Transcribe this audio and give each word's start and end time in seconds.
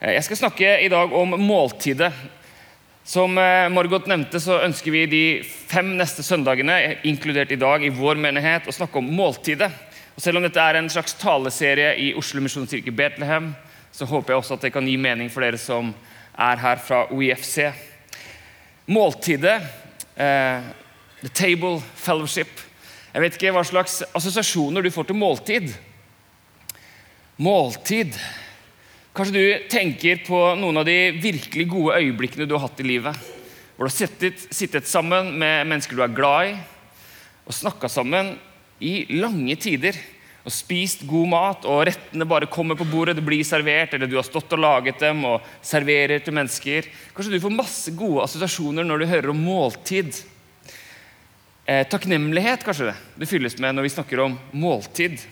Eh, 0.00 0.14
Jeg 0.14 0.24
skal 0.24 0.36
snakke 0.36 0.80
i 0.82 0.88
dag 0.88 1.12
om 1.12 1.36
måltidet. 1.40 2.12
Som 3.04 3.38
eh, 3.38 3.68
Margot 3.68 4.06
nevnte, 4.08 4.40
så 4.40 4.62
ønsker 4.64 4.90
vi 4.90 5.06
de 5.06 5.24
fem 5.44 5.94
neste 5.98 6.24
søndagene, 6.24 6.96
inkludert 7.04 7.52
i 7.52 7.60
dag, 7.60 7.84
i 7.84 7.92
vår 7.92 8.16
menighet, 8.16 8.68
å 8.68 8.74
snakke 8.74 8.98
om 8.98 9.10
måltidet. 9.12 9.70
Og 10.14 10.22
selv 10.22 10.38
om 10.38 10.46
dette 10.46 10.62
er 10.62 10.78
en 10.78 10.90
slags 10.90 11.16
taleserie 11.20 11.94
i 12.00 12.12
Oslo 12.16 12.40
Misjonskirke 12.40 12.94
Betlehem, 12.94 13.52
så 13.94 14.06
håper 14.08 14.32
jeg 14.32 14.40
også 14.40 14.56
at 14.56 14.64
det 14.66 14.72
kan 14.74 14.86
gi 14.88 14.96
mening 14.98 15.28
for 15.30 15.44
dere 15.44 15.60
som 15.60 15.92
er 16.34 16.62
her 16.62 16.80
fra 16.82 17.04
OIFC. 17.14 17.68
Måltidet, 18.90 19.60
eh, 20.16 20.64
The 21.24 21.30
Table 21.32 21.78
Fellowship 21.96 22.50
Jeg 23.14 23.22
vet 23.22 23.36
ikke 23.38 23.52
hva 23.54 23.62
slags 23.64 24.00
assosiasjoner 24.10 24.82
du 24.82 24.90
får 24.90 25.06
til 25.06 25.16
måltid. 25.16 25.68
Måltid 27.38 28.18
Kanskje 29.14 29.34
du 29.38 29.66
tenker 29.70 30.24
på 30.26 30.38
noen 30.58 30.80
av 30.80 30.88
de 30.88 31.12
virkelig 31.22 31.68
gode 31.70 32.00
øyeblikkene 32.02 32.48
du 32.50 32.56
har 32.56 32.64
hatt 32.64 32.80
i 32.82 32.86
livet. 32.88 33.14
Hvor 33.76 33.86
du 33.86 33.92
har 33.92 33.94
sittet, 33.94 34.40
sittet 34.50 34.88
sammen 34.90 35.28
med 35.38 35.68
mennesker 35.70 35.94
du 35.94 36.00
er 36.02 36.16
glad 36.16 36.48
i, 36.48 36.56
og 37.46 37.54
snakka 37.54 37.86
sammen 37.86 38.32
i 38.82 39.04
lange 39.14 39.54
tider. 39.62 39.94
Og 40.42 40.50
spist 40.50 41.04
god 41.06 41.30
mat, 41.30 41.68
og 41.70 41.84
rettene 41.86 42.26
bare 42.26 42.48
kommer 42.50 42.74
på 42.74 42.88
bordet, 42.90 43.14
det 43.14 43.22
blir 43.24 43.46
servert, 43.46 43.94
eller 43.94 44.10
du 44.10 44.16
har 44.18 44.26
stått 44.26 44.56
og 44.56 44.64
laget 44.64 44.98
dem 45.06 45.22
og 45.30 45.46
serverer 45.62 46.18
til 46.18 46.34
mennesker. 46.34 46.90
Kanskje 47.14 47.36
du 47.36 47.44
får 47.46 47.54
masse 47.54 47.94
gode 47.94 48.26
assosiasjoner 48.26 48.82
når 48.88 49.04
du 49.04 49.08
hører 49.12 49.30
om 49.30 49.46
måltid. 49.46 50.10
Eh, 51.70 51.86
takknemlighet 51.86 52.66
kanskje 52.66 52.90
det 52.90 52.98
det 53.22 53.30
fylles 53.30 53.56
med 53.62 53.78
når 53.78 53.86
vi 53.86 53.94
snakker 53.94 54.26
om 54.26 54.36
måltid. 54.50 55.22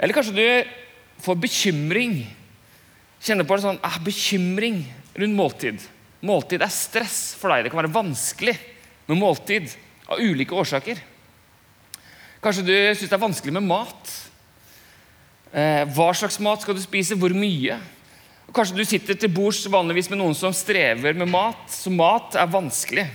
Eller 0.00 0.16
kanskje 0.16 0.40
du 0.40 1.22
får 1.28 1.40
bekymring 1.44 2.18
kjenner 3.26 3.46
på 3.46 3.56
en 3.56 3.64
sånn 3.64 3.82
ah, 3.84 3.98
bekymring 4.02 4.84
rundt 5.16 5.36
måltid. 5.36 5.82
Måltid 6.26 6.62
er 6.62 6.72
stress 6.72 7.34
for 7.38 7.50
deg. 7.52 7.66
Det 7.66 7.72
kan 7.72 7.82
være 7.82 7.94
vanskelig 7.94 8.54
med 9.10 9.20
måltid 9.20 9.72
av 10.06 10.22
ulike 10.22 10.54
årsaker. 10.54 11.00
Kanskje 12.42 12.66
du 12.66 12.74
syns 12.76 13.08
det 13.08 13.16
er 13.16 13.22
vanskelig 13.22 13.54
med 13.56 13.66
mat. 13.66 14.14
Eh, 15.50 15.82
hva 15.96 16.10
slags 16.14 16.38
mat 16.42 16.62
skal 16.62 16.76
du 16.78 16.82
spise? 16.82 17.18
Hvor 17.18 17.34
mye? 17.34 17.78
Og 18.46 18.54
kanskje 18.54 18.78
du 18.78 18.84
sitter 18.86 19.18
til 19.18 19.32
bords 19.34 19.64
vanligvis 19.70 20.10
med 20.12 20.20
noen 20.20 20.36
som 20.38 20.54
strever 20.54 21.16
med 21.18 21.30
mat, 21.32 21.66
så 21.72 21.90
mat 21.90 22.36
er 22.38 22.52
vanskelig. 22.52 23.06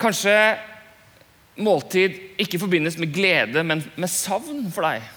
Kanskje 0.00 0.34
måltid 1.60 2.18
ikke 2.40 2.60
forbindes 2.60 2.98
med 3.00 3.12
glede, 3.14 3.64
men 3.64 3.82
med 3.96 4.12
savn 4.12 4.68
for 4.72 4.84
deg. 4.88 5.08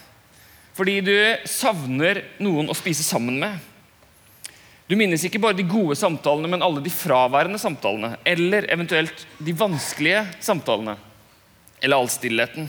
Fordi 0.74 0.98
du 1.06 1.16
savner 1.50 2.24
noen 2.42 2.72
å 2.72 2.78
spise 2.78 3.06
sammen 3.06 3.38
med. 3.42 3.58
Du 4.90 4.98
minnes 5.00 5.22
ikke 5.26 5.42
bare 5.42 5.58
de 5.58 5.66
gode 5.66 5.96
samtalene, 5.98 6.50
men 6.50 6.66
alle 6.66 6.82
de 6.84 6.92
fraværende 6.92 7.62
samtalene. 7.62 8.16
Eller 8.26 8.68
eventuelt 8.74 9.26
de 9.38 9.54
vanskelige 9.58 10.26
samtalene. 10.44 10.98
Eller 11.82 12.02
all 12.02 12.10
stillheten. 12.12 12.68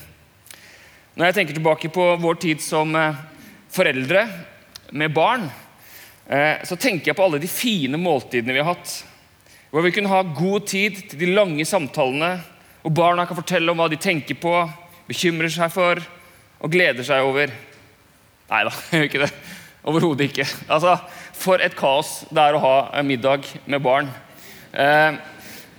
Når 1.14 1.28
jeg 1.28 1.36
tenker 1.38 1.56
tilbake 1.56 1.90
på 1.94 2.06
vår 2.20 2.38
tid 2.42 2.62
som 2.62 2.94
eh, 2.98 3.18
foreldre 3.72 4.24
med 4.98 5.12
barn, 5.14 5.48
eh, 6.26 6.62
så 6.66 6.76
tenker 6.76 7.10
jeg 7.10 7.18
på 7.18 7.26
alle 7.26 7.40
de 7.42 7.50
fine 7.50 7.98
måltidene 8.00 8.54
vi 8.54 8.62
har 8.62 8.74
hatt. 8.74 8.96
Hvor 9.70 9.86
vi 9.86 9.92
kunne 9.94 10.10
ha 10.12 10.22
god 10.26 10.66
tid 10.70 11.00
til 11.10 11.22
de 11.22 11.30
lange 11.34 11.66
samtalene, 11.66 12.36
og 12.84 12.94
barna 12.94 13.24
kan 13.26 13.38
fortelle 13.38 13.72
om 13.72 13.78
hva 13.80 13.88
de 13.90 13.98
tenker 13.98 14.36
på, 14.38 14.56
bekymrer 15.08 15.50
seg 15.50 15.70
for 15.72 16.02
og 16.60 16.72
gleder 16.72 17.06
seg 17.06 17.24
over. 17.26 17.52
Nei 18.50 18.64
da, 18.66 18.72
gjør 18.92 19.06
ikke 19.08 19.22
det. 19.24 19.30
Overhodet 19.84 20.30
ikke. 20.30 20.48
Altså, 20.72 20.96
For 21.36 21.60
et 21.60 21.76
kaos 21.76 22.22
det 22.32 22.40
er 22.40 22.56
å 22.56 22.62
ha 22.62 23.04
middag 23.04 23.46
med 23.68 23.82
barn. 23.84 24.10
Eh, 24.72 25.16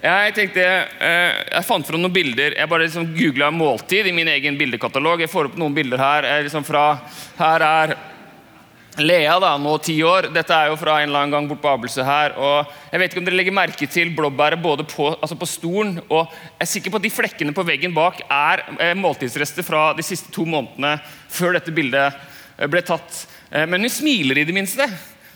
jeg 0.05 0.33
tenkte, 0.37 0.61
eh, 0.61 1.37
jeg 1.49 1.65
fant 1.65 1.87
fram 1.87 2.03
noen 2.03 2.13
bilder. 2.13 2.53
Jeg 2.59 2.69
bare 2.69 2.85
liksom 2.85 3.07
googla 3.15 3.49
'måltid' 3.49 4.11
i 4.11 4.13
min 4.13 4.29
egen 4.29 4.57
bildekatalog. 4.57 5.23
Jeg 5.23 5.31
får 5.31 5.49
opp 5.49 5.57
noen 5.57 5.73
bilder 5.73 5.97
her. 5.97 6.27
Liksom 6.43 6.65
fra, 6.65 6.99
her 7.39 7.65
er 7.65 7.95
Lea, 8.95 9.39
da, 9.43 9.57
nå 9.59 9.73
ti 9.83 9.97
år. 10.07 10.29
Dette 10.31 10.55
er 10.55 10.69
jo 10.69 10.77
fra 10.79 11.01
en 11.01 11.09
eller 11.09 11.25
annen 11.25 11.33
gang 11.33 11.47
bort 11.49 11.59
på 11.63 11.71
Abelse 11.73 12.03
her. 12.05 12.37
og 12.37 12.69
Jeg 12.91 12.99
vet 12.99 13.11
ikke 13.11 13.19
om 13.19 13.25
dere 13.25 13.35
legger 13.35 13.55
merke 13.55 13.87
til 13.91 14.13
blåbæret 14.15 14.61
både 14.61 14.85
på, 14.87 15.09
altså 15.19 15.35
på 15.35 15.49
stolen 15.49 15.97
og 16.07 16.29
Jeg 16.31 16.61
er 16.61 16.71
sikker 16.71 16.91
på 16.91 17.01
at 17.01 17.03
de 17.03 17.11
flekkene 17.11 17.55
på 17.55 17.65
veggen 17.67 17.93
bak 17.93 18.21
er 18.29 18.63
eh, 18.79 18.93
måltidsrester 18.95 19.67
fra 19.67 19.89
de 19.97 20.05
siste 20.05 20.31
to 20.31 20.45
månedene 20.47 21.01
før 21.27 21.57
dette 21.57 21.75
bildet 21.75 22.15
ble 22.57 22.81
tatt. 22.85 23.25
Eh, 23.51 23.65
men 23.67 23.81
hun 23.85 23.91
smiler 23.91 24.39
i 24.41 24.47
det 24.47 24.55
minste. 24.55 24.87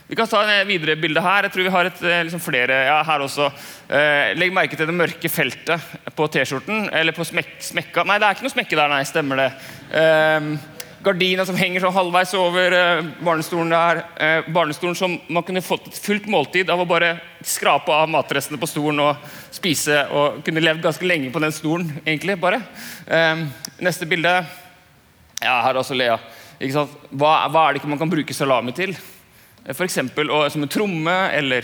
Vi 0.09 0.15
kan 0.15 0.27
ta 0.27 0.41
en 0.41 0.67
videre 0.67 0.95
bilde 0.97 1.21
her. 1.21 1.45
Jeg 1.45 1.53
tror 1.53 1.67
vi 1.67 1.71
har 1.75 1.85
et, 1.85 1.99
eh, 2.01 2.23
liksom 2.25 2.41
flere 2.41 2.77
ja, 2.87 3.03
her 3.05 3.21
også. 3.21 3.51
Eh, 3.93 4.33
legg 4.33 4.51
merke 4.51 4.73
til 4.73 4.87
det 4.89 4.95
mørke 4.97 5.29
feltet 5.29 5.83
på 6.17 6.25
T-skjorten. 6.33 6.89
Eller 6.91 7.13
på 7.13 7.21
smek 7.27 7.59
smekka 7.61 8.05
Nei, 8.09 8.17
det 8.17 8.25
er 8.25 8.33
ikke 8.33 8.47
noe 8.47 8.55
smekke 8.55 8.79
der, 8.79 8.89
nei. 8.89 9.03
Stemmer 9.05 9.37
det. 9.37 9.51
Eh, 9.93 10.47
gardina 11.05 11.45
som 11.45 11.59
henger 11.59 11.85
sånn 11.85 11.93
halvveis 11.93 12.33
over 12.39 12.73
eh, 12.73 13.03
barnestolen 13.21 13.69
der. 13.69 14.01
Eh, 14.17 14.49
barnestolen 14.49 14.97
som 14.97 15.13
man 15.29 15.45
kunne 15.45 15.61
fått 15.61 15.91
et 15.91 16.01
fullt 16.01 16.25
måltid 16.25 16.73
av 16.73 16.81
å 16.81 16.89
bare 16.89 17.19
skrape 17.45 17.93
av 17.93 18.09
matrestene 18.09 18.57
på 18.57 18.71
stolen 18.73 19.05
og 19.05 19.29
spise. 19.53 20.07
Og 20.09 20.41
kunne 20.41 20.65
levd 20.65 20.81
ganske 20.89 21.05
lenge 21.05 21.29
på 21.29 21.45
den 21.45 21.53
stolen, 21.53 21.93
egentlig. 22.01 22.39
bare. 22.41 22.63
Eh, 23.05 23.45
neste 23.77 24.09
bilde. 24.09 24.39
Ja, 25.37 25.61
her 25.61 25.75
er 25.75 25.83
også 25.85 25.93
Lea. 25.93 26.17
Hva, 26.59 26.83
hva 27.47 27.61
er 27.63 27.71
det 27.71 27.79
ikke 27.79 27.89
man 27.93 28.01
kan 28.01 28.11
bruke 28.11 28.35
salami 28.35 28.73
til? 28.75 28.91
F.eks. 29.69 29.93
som 29.95 30.63
en 30.65 30.71
tromme 30.71 31.15
eller 31.31 31.63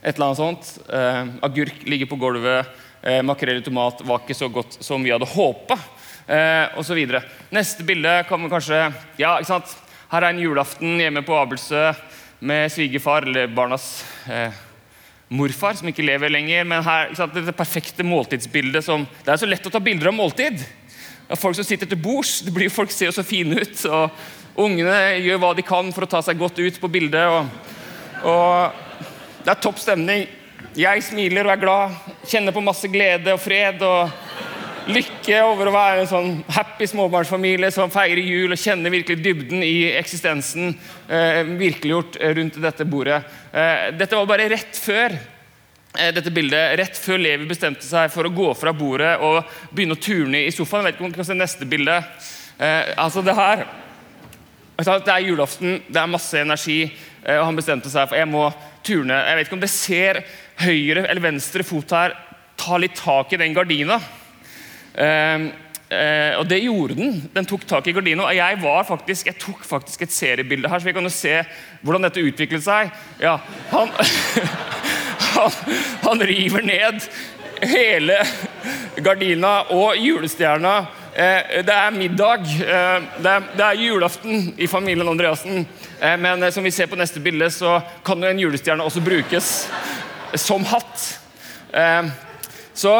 et 0.00 0.14
eller 0.14 0.30
annet 0.30 0.40
sånt. 0.40 0.70
Eh, 0.88 1.26
agurk 1.44 1.82
ligger 1.84 2.08
på 2.08 2.16
gulvet. 2.20 2.70
Eh, 3.02 3.20
Makrell 3.26 3.60
i 3.60 3.64
tomat 3.64 4.00
var 4.08 4.22
ikke 4.22 4.36
så 4.38 4.48
godt 4.52 4.78
som 4.80 5.04
vi 5.04 5.12
hadde 5.12 5.28
håpa. 5.28 5.76
Eh, 6.24 6.72
og 6.78 6.86
så 6.88 6.96
videre. 6.96 7.20
Neste 7.52 7.84
bilde 7.84 8.20
kan 8.28 8.48
kanskje 8.48 8.80
ja, 9.20 9.36
ikke 9.36 9.50
sant? 9.50 9.76
Her 10.10 10.24
er 10.24 10.32
en 10.32 10.42
julaften 10.42 10.96
hjemme 11.00 11.24
på 11.26 11.36
Abelsø 11.36 11.90
med 12.40 12.72
svigerfar, 12.72 13.28
eller 13.28 13.52
barnas 13.52 14.06
eh, 14.24 14.56
morfar, 15.28 15.76
som 15.76 15.90
ikke 15.90 16.06
lever 16.06 16.32
lenger. 16.32 16.64
Men 16.64 16.84
her, 16.86 17.10
ikke 17.10 17.20
sant? 17.20 17.36
dette 17.36 17.56
perfekte 17.56 18.06
måltidsbildet 18.06 18.88
som 18.88 19.04
Det 19.20 19.34
er 19.34 19.42
så 19.42 19.48
lett 19.48 19.68
å 19.68 19.72
ta 19.74 19.84
bilder 19.84 20.14
av 20.14 20.16
måltid. 20.16 20.64
Er 21.30 21.38
folk 21.38 21.54
som 21.54 21.66
sitter 21.66 21.86
til 21.86 22.00
bords. 22.02 22.40
det 22.42 22.52
blir 22.54 22.72
Folk 22.72 22.90
ser 22.90 23.10
jo 23.10 23.14
så 23.14 23.22
fine 23.26 23.60
ut. 23.62 23.84
og 23.86 24.10
Ungene 24.60 24.96
gjør 25.22 25.38
hva 25.38 25.52
de 25.54 25.62
kan 25.62 25.92
for 25.94 26.04
å 26.04 26.10
ta 26.10 26.20
seg 26.26 26.38
godt 26.40 26.58
ut 26.58 26.80
på 26.82 26.90
bildet. 26.90 27.22
Og, 27.30 27.46
og 28.26 29.44
det 29.44 29.52
er 29.54 29.62
topp 29.62 29.78
stemning. 29.78 30.26
Jeg 30.76 31.04
smiler 31.06 31.46
og 31.46 31.54
er 31.54 31.62
glad. 31.62 31.94
Kjenner 32.26 32.54
på 32.54 32.64
masse 32.64 32.90
glede 32.90 33.32
og 33.34 33.40
fred 33.42 33.80
og 33.86 34.10
lykke 34.90 35.40
over 35.46 35.68
å 35.68 35.74
være 35.74 36.02
en 36.02 36.10
sånn 36.10 36.30
happy 36.50 36.88
småbarnsfamilie 36.90 37.70
som 37.74 37.92
feirer 37.92 38.22
jul 38.24 38.50
og 38.50 38.58
kjenner 38.58 38.90
virkelig 38.90 39.22
dybden 39.22 39.62
i 39.62 39.92
eksistensen 39.94 40.72
eh, 41.06 41.44
virkeliggjort 41.46 42.18
rundt 42.38 42.58
dette 42.64 42.86
bordet. 42.88 43.20
Eh, 43.52 43.90
dette 43.94 44.18
var 44.18 44.26
bare 44.30 44.48
rett 44.50 44.80
før 44.80 45.14
eh, 45.14 45.39
dette 45.90 46.30
bildet, 46.30 46.76
rett 46.78 46.98
før 47.02 47.18
Levi 47.18 47.48
bestemte 47.50 47.82
seg 47.82 48.12
for 48.14 48.28
å 48.28 48.32
gå 48.32 48.52
fra 48.54 48.70
bordet 48.76 49.16
og 49.26 49.42
begynne 49.74 49.96
å 49.96 50.00
turne 50.00 50.44
i 50.46 50.52
sofaen. 50.54 50.84
Jeg 50.86 50.92
vet 50.92 50.98
ikke 50.98 51.08
om 51.08 51.14
du 51.14 51.18
kan 51.18 51.26
se 51.26 51.36
neste 51.38 51.66
bilde. 51.66 51.96
Eh, 52.60 52.92
altså 52.94 53.24
det 53.26 53.34
her 53.34 53.64
det 54.80 55.12
er 55.12 55.26
julaften, 55.26 55.82
det 55.88 56.00
er 56.00 56.08
masse 56.08 56.38
energi, 56.40 56.82
eh, 57.24 57.36
og 57.36 57.50
han 57.50 57.58
bestemte 57.58 57.90
seg 57.92 58.08
for 58.08 58.16
jeg 58.16 58.28
må 58.30 58.46
turne. 58.86 59.18
Jeg 59.26 59.36
vet 59.36 59.48
ikke 59.48 59.58
om 59.58 59.64
det 59.64 59.72
ser 59.72 60.22
høyre 60.62 61.04
eller 61.04 61.24
venstre 61.24 61.66
fot 61.66 61.92
her 61.96 62.14
ta 62.60 62.78
litt 62.80 62.96
tak 62.96 63.32
i 63.32 63.40
den 63.40 63.56
gardina. 63.56 63.98
Eh, 64.94 65.48
eh, 65.90 66.38
og 66.38 66.46
det 66.48 66.62
gjorde 66.62 66.96
den. 66.96 67.20
Den 67.34 67.48
tok 67.48 67.66
tak 67.68 67.88
i 67.88 67.94
gardina. 67.96 68.26
Og 68.28 68.36
jeg, 68.36 68.60
var 68.62 68.88
faktisk, 68.88 69.30
jeg 69.30 69.40
tok 69.40 69.64
faktisk 69.64 70.06
et 70.06 70.14
seriebilde 70.14 70.68
her, 70.68 70.80
så 70.80 70.88
vi 70.88 70.96
kan 70.96 71.08
jo 71.08 71.12
se 71.12 71.36
hvordan 71.82 72.08
dette 72.08 72.24
utviklet 72.24 72.64
seg. 72.64 72.92
Ja, 73.20 73.38
han, 73.72 73.92
han, 75.34 75.76
han 76.04 76.24
river 76.30 76.64
ned 76.66 77.04
hele 77.60 78.16
gardina 79.04 79.60
og 79.74 79.98
julestjerna 80.00 80.78
Eh, 81.14 81.62
det 81.66 81.74
er 81.74 81.90
middag. 81.90 82.44
Eh, 82.46 83.02
det 83.22 83.64
er, 83.64 83.74
julaften 83.74 84.54
i 84.58 84.66
familien 84.66 85.08
Andreassen. 85.08 85.66
Eh, 86.00 86.16
men 86.16 86.52
som 86.52 86.64
vi 86.64 86.70
ser 86.70 86.86
på 86.86 86.96
neste 86.96 87.20
bilde, 87.20 87.50
så 87.50 87.80
kan 88.06 88.22
jo 88.22 88.30
en 88.30 88.38
julestjerne 88.38 88.84
også 88.86 89.02
brukes 89.04 89.50
som 90.38 90.64
hatt. 90.64 91.18
Så 92.74 92.94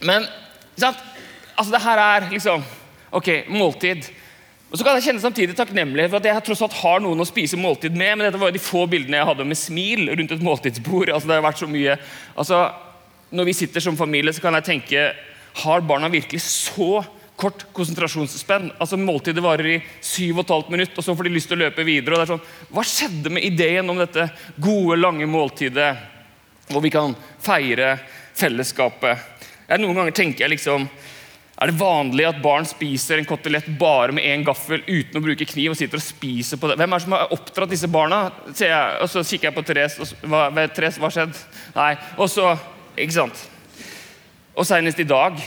Men 0.00 0.26
sant? 0.78 0.98
Altså, 1.56 1.72
det 1.72 1.82
her 1.82 1.98
er 1.98 2.30
liksom 2.30 2.62
Ok, 3.10 3.28
måltid. 3.48 4.04
Og 4.68 4.76
så 4.76 4.84
kan 4.84 4.98
jeg 4.98 5.06
kjenne 5.06 5.22
samtidig 5.22 5.56
takknemlighet 5.56 6.12
for 6.12 6.20
at 6.20 6.28
jeg 6.28 6.44
tross 6.44 6.62
alt 6.66 6.76
har 6.82 7.00
noen 7.00 7.24
å 7.24 7.28
spise 7.28 7.56
måltid 7.56 7.94
med. 7.96 8.18
Men 8.18 8.26
dette 8.26 8.40
var 8.40 8.50
jo 8.50 8.58
de 8.58 8.62
få 8.62 8.84
bildene 8.90 9.16
jeg 9.16 9.28
hadde 9.30 9.46
med 9.48 9.58
smil 9.58 10.10
rundt 10.12 10.34
et 10.34 10.44
måltidsbord. 10.44 11.12
Altså, 11.14 11.30
det 11.30 11.38
har 11.38 11.46
vært 11.46 11.62
så 11.62 11.70
mye 11.70 11.96
altså, 12.34 12.66
Når 13.32 13.48
vi 13.48 13.56
sitter 13.56 13.84
som 13.84 13.96
familie, 13.96 14.32
så 14.32 14.44
kan 14.44 14.56
jeg 14.58 14.68
tenke 14.68 15.06
har 15.58 15.80
barna 15.88 16.08
virkelig 16.12 16.40
så 16.44 17.00
kort 17.38 17.64
konsentrasjonsspenn. 17.72 18.70
Altså 18.80 18.98
Måltidet 19.00 19.42
varer 19.44 19.70
i 19.72 19.78
7,5 20.02 20.70
minutter, 20.72 20.98
og 20.98 21.06
så 21.06 21.14
får 21.16 21.28
de 21.28 21.34
lyst 21.34 21.50
til 21.50 21.58
å 21.58 21.64
løpe 21.64 21.86
videre. 21.86 22.14
og 22.14 22.20
det 22.20 22.26
er 22.26 22.32
sånn, 22.34 22.46
Hva 22.74 22.84
skjedde 22.84 23.32
med 23.32 23.46
ideen 23.46 23.90
om 23.90 24.00
dette 24.00 24.28
gode, 24.56 24.98
lange 25.00 25.26
måltidet, 25.26 25.92
hvor 26.68 26.84
vi 26.84 26.92
kan 26.92 27.14
feire 27.40 27.94
fellesskapet? 28.36 29.46
Jeg, 29.68 29.80
noen 29.80 29.96
ganger 29.96 30.16
tenker 30.16 30.44
jeg 30.44 30.56
liksom 30.56 30.88
er 31.58 31.72
det 31.72 31.80
vanlig 31.80 32.22
at 32.22 32.38
barn 32.38 32.66
spiser 32.68 33.18
en 33.18 33.26
kotelett 33.26 33.66
bare 33.80 34.14
med 34.14 34.22
én 34.22 34.44
gaffel 34.46 34.78
uten 34.86 35.18
å 35.18 35.22
bruke 35.24 35.46
kniv? 35.48 35.72
og 35.72 35.78
sitter 35.78 35.98
og 35.98 36.04
spiser 36.04 36.60
på 36.60 36.70
det? 36.70 36.76
Hvem 36.78 36.92
er 36.92 37.00
det 37.00 37.04
som 37.04 37.16
har 37.16 37.32
oppdratt 37.34 37.72
disse 37.72 37.90
barna? 37.90 38.20
Jeg, 38.54 38.98
og 39.02 39.10
Så 39.10 39.24
kikker 39.26 39.48
jeg 39.48 39.56
på 39.56 39.64
Therese. 39.66 40.12
Hva, 40.22 40.44
Therese, 40.70 41.02
hva 41.02 41.10
skjedde? 41.10 41.40
Nei, 41.74 41.96
og 42.14 42.30
så, 42.30 42.52
ikke 42.94 43.16
sant? 43.16 43.42
Og 44.54 44.66
senest 44.66 44.98
i 45.02 45.06
dag 45.06 45.38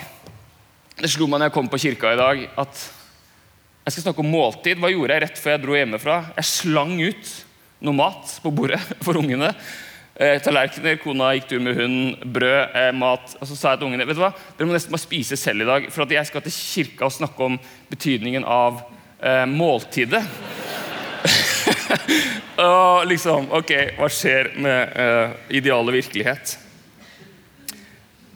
Det 0.99 1.09
slo 1.11 1.25
meg 1.27 1.39
når 1.39 1.49
jeg 1.49 1.55
kom 1.55 1.69
på 1.71 1.79
kirka 1.81 2.11
i 2.13 2.19
dag, 2.19 2.43
at 2.61 2.81
jeg 3.81 3.95
skal 3.95 4.03
snakke 4.03 4.21
om 4.21 4.29
måltid. 4.29 4.77
Hva 4.77 4.91
gjorde 4.91 5.15
jeg 5.15 5.23
rett 5.23 5.39
før 5.41 5.55
jeg 5.55 5.61
dro 5.63 5.77
hjemmefra? 5.79 6.17
Jeg 6.35 6.49
slang 6.51 6.91
ut 7.01 7.31
noe 7.81 7.97
mat 7.97 8.35
på 8.43 8.51
bordet 8.53 8.77
for 9.05 9.17
ungene. 9.17 9.55
Eh, 10.11 10.41
tallerkener, 10.43 10.97
kona 10.99 11.29
gikk 11.37 11.45
tur 11.47 11.61
med 11.63 11.77
hunden, 11.79 12.31
brød, 12.33 12.75
eh, 12.75 12.91
mat. 12.91 13.35
Og 13.39 13.47
så 13.47 13.55
sa 13.55 13.69
jeg 13.71 13.79
til 13.79 13.87
ungene 13.87 14.05
vet 14.05 14.17
du 14.17 14.21
hva, 14.21 14.33
dere 14.57 14.67
må 14.67 14.75
nesten 14.75 14.91
bare 14.91 15.05
spise 15.05 15.37
selv 15.39 15.63
i 15.63 15.69
dag. 15.69 15.87
For 15.91 16.03
at 16.03 16.11
jeg 16.11 16.27
skal 16.27 16.43
til 16.43 16.51
kirka 16.51 17.07
og 17.07 17.15
snakke 17.15 17.47
om 17.47 17.59
betydningen 17.89 18.43
av 18.43 18.83
eh, 19.23 19.45
måltidet. 19.47 20.23
og 22.67 23.07
liksom 23.07 23.47
Ok, 23.53 23.71
hva 23.97 24.09
skjer 24.11 24.51
med 24.57 24.97
eh, 24.99 25.33
ideale 25.61 25.93
virkelighet? 25.93 26.57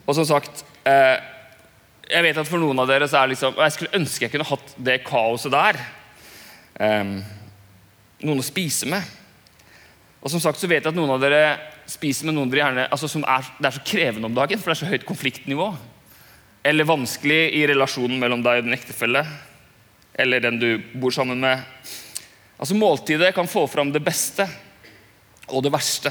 Og 0.05 0.13
som 0.13 0.27
sagt 0.29 0.61
eh, 0.85 1.17
Jeg 2.05 2.21
vet 2.27 2.37
at 2.37 2.47
for 2.47 2.61
noen 2.61 2.77
av 2.83 2.89
dere 2.89 3.07
så 3.09 3.23
er 3.23 3.31
liksom 3.31 3.57
Jeg 3.57 3.73
skulle 3.73 3.97
ønske 3.97 4.27
jeg 4.27 4.33
kunne 4.35 4.45
hatt 4.45 4.75
det 4.77 4.99
kaoset 5.07 5.53
der. 5.53 5.79
Um, 6.77 7.17
noen 8.21 8.41
å 8.41 8.45
spise 8.45 8.87
med. 8.91 9.01
Og 10.25 10.31
som 10.33 10.41
sagt 10.41 10.57
så 10.57 10.65
vet 10.65 10.81
jeg 10.81 10.89
at 10.89 10.97
noen 10.97 11.11
av 11.13 11.21
dere 11.21 11.53
spiser 11.85 12.25
med 12.25 12.33
noen 12.33 12.49
dere 12.49 12.63
gjerne, 12.63 12.87
altså 12.89 13.09
som 13.11 13.21
er, 13.29 13.45
det 13.59 13.69
er 13.69 13.75
så 13.75 13.83
krevende 13.85 14.25
om 14.25 14.33
dagen, 14.33 14.57
for 14.57 14.71
det 14.71 14.73
er 14.73 14.79
så 14.81 14.89
høyt 14.89 15.05
konfliktnivå. 15.05 15.67
Eller 16.65 16.89
vanskelig 16.89 17.43
i 17.53 17.61
relasjonen 17.69 18.17
mellom 18.17 18.41
deg 18.41 18.63
og 18.63 18.65
din 18.65 18.73
ektefelle. 18.73 19.21
Eller 20.17 20.41
den 20.41 20.57
du 20.57 20.69
bor 20.97 21.13
sammen 21.13 21.43
med. 21.45 21.61
Altså 22.57 22.73
Måltidet 22.73 23.35
kan 23.37 23.51
få 23.51 23.67
fram 23.69 23.91
det 23.93 24.01
beste 24.01 24.47
og 25.45 25.61
det 25.61 25.73
verste. 25.75 26.09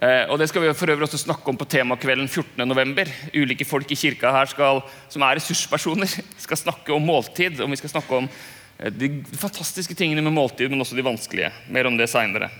Eh, 0.00 0.24
og 0.28 0.38
Det 0.40 0.48
skal 0.48 0.64
vi 0.64 0.72
for 0.72 0.88
øvrig 0.92 1.10
også 1.10 1.26
snakke 1.26 1.52
om 1.52 1.60
på 1.60 1.68
temakvelden 1.68 2.28
14.11. 2.28 3.12
Ulike 3.36 3.68
folk 3.68 3.92
i 3.92 4.00
kirka 4.00 4.32
her 4.32 4.48
skal, 4.48 4.80
som 5.12 5.28
er 5.28 5.36
ressurspersoner, 5.36 6.08
skal 6.44 6.56
snakke 6.56 6.96
om 6.96 7.04
måltid. 7.04 7.60
og 7.60 7.68
Vi 7.70 7.82
skal 7.84 7.98
snakke 7.98 8.22
om 8.24 8.28
de 8.76 9.08
fantastiske 9.38 9.94
tingene 9.96 10.22
med 10.22 10.34
måltid, 10.36 10.68
men 10.70 10.80
også 10.80 10.96
de 10.96 11.04
vanskelige. 11.06 11.52
Mer 11.72 11.88
om 11.88 11.96
det 11.96 12.10
seinere. 12.12 12.50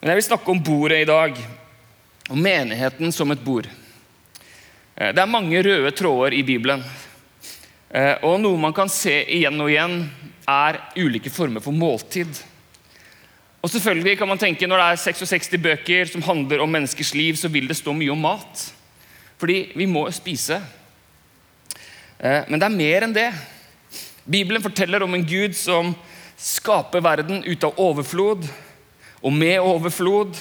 Men 0.00 0.12
jeg 0.12 0.18
vil 0.18 0.26
snakke 0.26 0.50
om 0.52 0.60
bordet 0.64 1.02
i 1.02 1.08
dag. 1.08 1.38
Om 2.28 2.42
menigheten 2.42 3.12
som 3.12 3.30
et 3.32 3.44
bord. 3.44 3.68
Eh, 4.96 5.12
det 5.14 5.22
er 5.22 5.30
mange 5.30 5.62
røde 5.64 5.90
tråder 5.96 6.36
i 6.36 6.42
Bibelen. 6.42 6.84
Eh, 7.90 8.16
og 8.24 8.40
noe 8.40 8.60
man 8.60 8.74
kan 8.76 8.92
se 8.92 9.14
igjen 9.24 9.60
og 9.60 9.70
igjen, 9.72 10.04
er 10.48 10.80
ulike 10.98 11.30
former 11.30 11.62
for 11.62 11.72
måltid. 11.76 12.28
Og 13.62 13.70
selvfølgelig 13.70 14.16
kan 14.18 14.26
man 14.26 14.40
tenke 14.42 14.66
Når 14.66 14.80
det 14.80 14.86
er 14.90 15.02
66 15.14 15.52
bøker 15.62 16.08
som 16.10 16.22
handler 16.22 16.60
om 16.60 16.70
menneskers 16.70 17.14
liv, 17.14 17.36
så 17.38 17.48
vil 17.48 17.68
det 17.70 17.78
stå 17.78 17.94
mye 17.94 18.12
om 18.12 18.20
mat. 18.20 18.72
Fordi 19.38 19.72
vi 19.76 19.86
må 19.86 20.04
spise. 20.10 20.60
Eh, 22.18 22.42
men 22.48 22.58
det 22.58 22.66
er 22.66 22.76
mer 22.76 23.06
enn 23.06 23.14
det. 23.14 23.30
Bibelen 24.24 24.62
forteller 24.62 25.02
om 25.02 25.14
en 25.14 25.26
gud 25.26 25.56
som 25.56 25.94
skaper 26.38 27.02
verden 27.02 27.42
ut 27.44 27.64
av 27.64 27.78
overflod 27.80 28.46
og 29.22 29.34
med 29.34 29.60
overflod, 29.62 30.38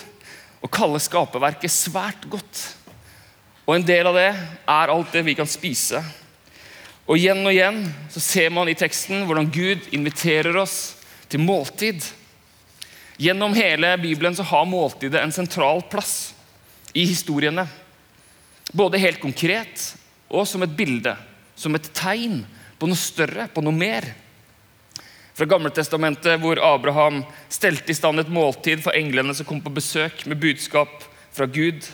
og 0.61 0.69
kaller 0.73 1.01
skaperverket 1.01 1.73
svært 1.73 2.25
godt. 2.29 2.61
Og 3.65 3.75
en 3.75 3.85
del 3.85 4.09
av 4.09 4.17
det 4.17 4.29
er 4.29 4.93
alt 4.93 5.13
det 5.13 5.23
vi 5.25 5.35
kan 5.37 5.49
spise. 5.49 6.01
Og 7.09 7.17
igjen 7.17 7.41
og 7.41 7.53
igjen 7.53 7.79
så 8.13 8.21
ser 8.21 8.53
man 8.53 8.69
i 8.69 8.77
teksten 8.77 9.25
hvordan 9.25 9.49
Gud 9.53 9.89
inviterer 9.93 10.57
oss 10.61 10.95
til 11.31 11.41
måltid. 11.41 12.05
Gjennom 13.21 13.57
hele 13.57 13.95
Bibelen 14.01 14.37
så 14.37 14.45
har 14.49 14.69
måltidet 14.69 15.21
en 15.21 15.33
sentral 15.33 15.81
plass 15.89 16.33
i 16.93 17.07
historiene. 17.09 17.65
Både 18.73 19.01
helt 19.01 19.21
konkret 19.21 19.91
og 20.29 20.45
som 20.47 20.61
et 20.65 20.77
bilde, 20.77 21.15
som 21.57 21.73
et 21.75 21.89
tegn 21.97 22.43
på 22.81 22.89
noe 22.89 22.97
større, 22.97 23.45
på 23.53 23.61
noe 23.61 23.77
mer. 23.77 24.07
Fra 25.37 25.45
Gammeltestamentet, 25.45 26.39
hvor 26.41 26.57
Abraham 26.65 27.21
stelte 27.45 27.93
i 27.93 27.97
stand 27.97 28.23
et 28.23 28.31
måltid 28.33 28.81
for 28.81 28.97
englene 28.97 29.35
som 29.37 29.45
kom 29.45 29.61
på 29.61 29.73
besøk 29.73 30.25
med 30.25 30.41
budskap 30.41 31.05
fra 31.31 31.45
Gud, 31.45 31.85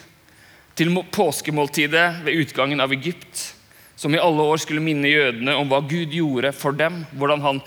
til 0.77 0.93
påskemåltidet 1.11 2.21
ved 2.23 2.39
utgangen 2.39 2.79
av 2.79 2.93
Egypt, 2.95 3.51
som 3.97 4.13
i 4.13 4.21
alle 4.21 4.45
år 4.45 4.61
skulle 4.61 4.83
minne 4.85 5.09
jødene 5.09 5.57
om 5.57 5.67
hva 5.71 5.81
Gud 5.89 6.13
gjorde 6.13 6.53
for 6.55 6.77
dem, 6.77 7.01
hvordan 7.17 7.43
han 7.43 7.61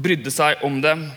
brydde 0.00 0.30
seg 0.32 0.62
om 0.64 0.78
dem, 0.84 1.08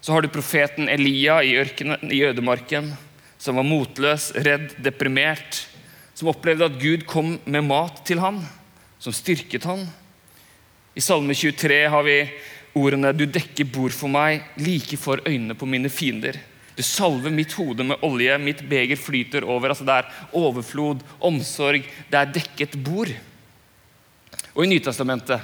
så 0.00 0.14
har 0.14 0.22
du 0.22 0.30
profeten 0.30 0.88
Elia 0.88 1.40
i 1.42 1.56
ørkenen 1.58 2.12
i 2.14 2.22
ødemarken, 2.24 2.92
som 3.38 3.58
var 3.58 3.66
motløs, 3.66 4.30
redd, 4.46 4.70
deprimert. 4.82 5.66
Som 6.14 6.30
opplevde 6.30 6.66
at 6.66 6.78
Gud 6.80 7.04
kom 7.06 7.36
med 7.44 7.66
mat 7.66 8.00
til 8.06 8.22
ham, 8.22 8.40
som 9.02 9.14
styrket 9.14 9.66
han. 9.68 9.84
I 10.98 11.00
Salme 11.00 11.34
23 11.34 11.84
har 11.88 12.02
vi 12.02 12.16
ordene 12.74 13.12
'Du 13.12 13.22
dekker 13.26 13.68
bord 13.70 13.94
for 13.94 14.10
meg, 14.10 14.42
like 14.56 14.96
for 14.98 15.22
øynene 15.22 15.54
på 15.54 15.66
mine 15.66 15.86
fiender'. 15.88 16.40
Du 16.74 16.82
salver 16.82 17.30
mitt 17.30 17.52
hode 17.52 17.84
med 17.84 18.02
olje, 18.02 18.38
mitt 18.38 18.68
beger 18.68 18.96
flyter 18.96 19.44
over. 19.44 19.68
altså 19.68 19.84
Det 19.84 19.94
er 19.94 20.10
overflod, 20.32 20.98
omsorg, 21.20 21.84
det 22.10 22.18
er 22.18 22.32
dekket 22.34 22.82
bord. 22.82 23.14
Og 24.56 24.64
i 24.64 24.68
Nytestamentet 24.68 25.40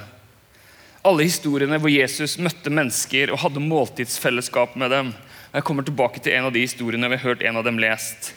alle 1.05 1.23
historiene 1.23 1.79
hvor 1.79 1.89
Jesus 1.89 2.37
møtte 2.37 2.69
mennesker 2.69 3.31
og 3.31 3.39
hadde 3.39 3.63
måltidsfellesskap 3.63 4.75
med 4.75 4.91
dem. 4.91 5.13
Jeg 5.53 5.63
kommer 5.63 5.83
tilbake 5.83 6.19
til 6.19 6.33
en 6.33 6.45
av 6.45 6.53
de 6.53 6.59
historiene 6.65 7.07
vi 7.07 7.15
har 7.15 7.29
hørt 7.29 7.41
en 7.41 7.57
av 7.57 7.63
dem 7.63 7.77
lest. 7.79 8.33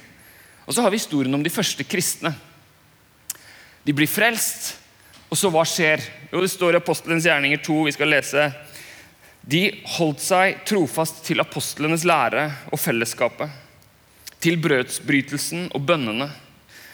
Og 0.66 0.74
så 0.74 0.82
har 0.82 0.90
vi 0.90 1.00
historien 1.00 1.34
om 1.34 1.42
de 1.42 1.50
første 1.50 1.82
kristne. 1.82 2.34
De 3.84 3.92
blir 3.92 4.06
frelst, 4.06 4.76
og 5.28 5.36
så 5.36 5.50
hva 5.52 5.64
skjer? 5.68 6.02
Jo, 6.32 6.40
Det 6.40 6.50
står 6.50 6.74
i 6.74 6.80
Apostelens 6.80 7.26
gjerninger 7.28 7.60
2, 7.64 7.78
vi 7.84 7.92
skal 7.92 8.12
lese. 8.12 8.48
De 9.48 9.62
holdt 9.96 10.20
seg 10.24 10.64
trofast 10.68 11.22
til 11.24 11.40
apostlenes 11.40 12.04
lære 12.08 12.48
og 12.72 12.80
fellesskapet. 12.80 13.48
Til 14.40 14.58
brødsbrytelsen 14.60 15.70
og 15.74 15.84
bønnene. 15.88 16.28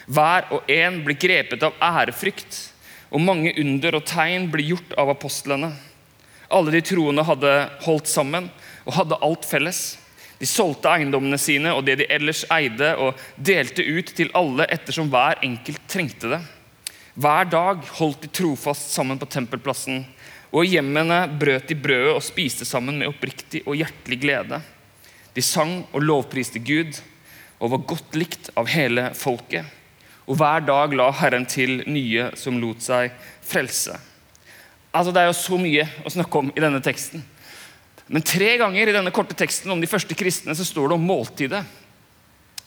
Hver 0.07 0.51
og 0.53 0.71
en 0.71 1.01
ble 1.07 1.17
grepet 1.19 1.63
av 1.65 1.77
ærefrykt 1.83 2.61
og 3.15 3.23
mange 3.23 3.55
under 3.61 3.99
og 3.99 4.07
tegn 4.09 4.49
ble 4.51 4.67
gjort 4.67 4.95
av 4.99 5.13
apostlene. 5.15 5.71
Alle 6.51 6.75
de 6.75 6.83
troende 6.85 7.25
hadde 7.27 7.53
holdt 7.87 8.11
sammen 8.11 8.51
og 8.85 8.97
hadde 8.99 9.21
alt 9.25 9.47
felles. 9.49 9.83
De 10.39 10.49
solgte 10.51 10.91
eiendommene 10.91 11.39
sine 11.41 11.73
og 11.73 11.87
det 11.87 12.01
de 12.03 12.11
ellers 12.13 12.43
eide, 12.53 12.91
og 12.99 13.15
delte 13.39 13.87
ut 13.87 14.11
til 14.17 14.33
alle 14.35 14.67
ettersom 14.75 15.09
hver 15.13 15.41
enkelt 15.47 15.87
trengte 15.89 16.35
det. 16.35 16.43
Hver 17.15 17.47
dag 17.47 17.85
holdt 18.01 18.25
de 18.25 18.29
trofast 18.35 18.91
sammen 18.91 19.21
på 19.21 19.29
tempelplassen, 19.31 20.01
og 20.51 20.65
i 20.65 20.73
hjemmene 20.75 21.21
brøt 21.39 21.69
de 21.71 21.77
brødet 21.79 22.17
og 22.17 22.25
spiste 22.27 22.67
sammen 22.67 22.99
med 22.99 23.11
oppriktig 23.11 23.63
og 23.69 23.79
hjertelig 23.79 24.19
glede. 24.23 24.59
De 25.35 25.43
sang 25.43 25.85
og 25.93 26.03
lovpriste 26.03 26.59
Gud 26.63 26.99
og 27.61 27.71
var 27.71 27.87
godt 27.95 28.19
likt 28.19 28.51
av 28.59 28.71
hele 28.71 29.09
folket. 29.19 29.63
Og 30.27 30.39
hver 30.41 30.67
dag 30.67 30.95
la 30.97 31.07
Herren 31.15 31.47
til 31.47 31.85
nye 31.87 32.33
som 32.39 32.59
lot 32.59 32.83
seg 32.83 33.15
frelse. 33.47 33.95
Altså, 34.95 35.13
Det 35.13 35.23
er 35.23 35.31
jo 35.31 35.39
så 35.39 35.59
mye 35.59 35.87
å 36.07 36.11
snakke 36.11 36.39
om 36.39 36.51
i 36.55 36.63
denne 36.63 36.83
teksten. 36.83 37.23
Men 38.09 38.23
tre 38.23 38.57
ganger 38.59 38.89
i 38.89 38.95
denne 38.95 39.15
korte 39.15 39.35
teksten 39.39 39.71
om 39.71 39.81
de 39.81 39.91
første 39.91 40.15
kristne 40.15 40.55
så 40.55 40.67
står 40.67 40.91
det 40.91 40.99
om 40.99 41.07
måltidet. 41.09 41.63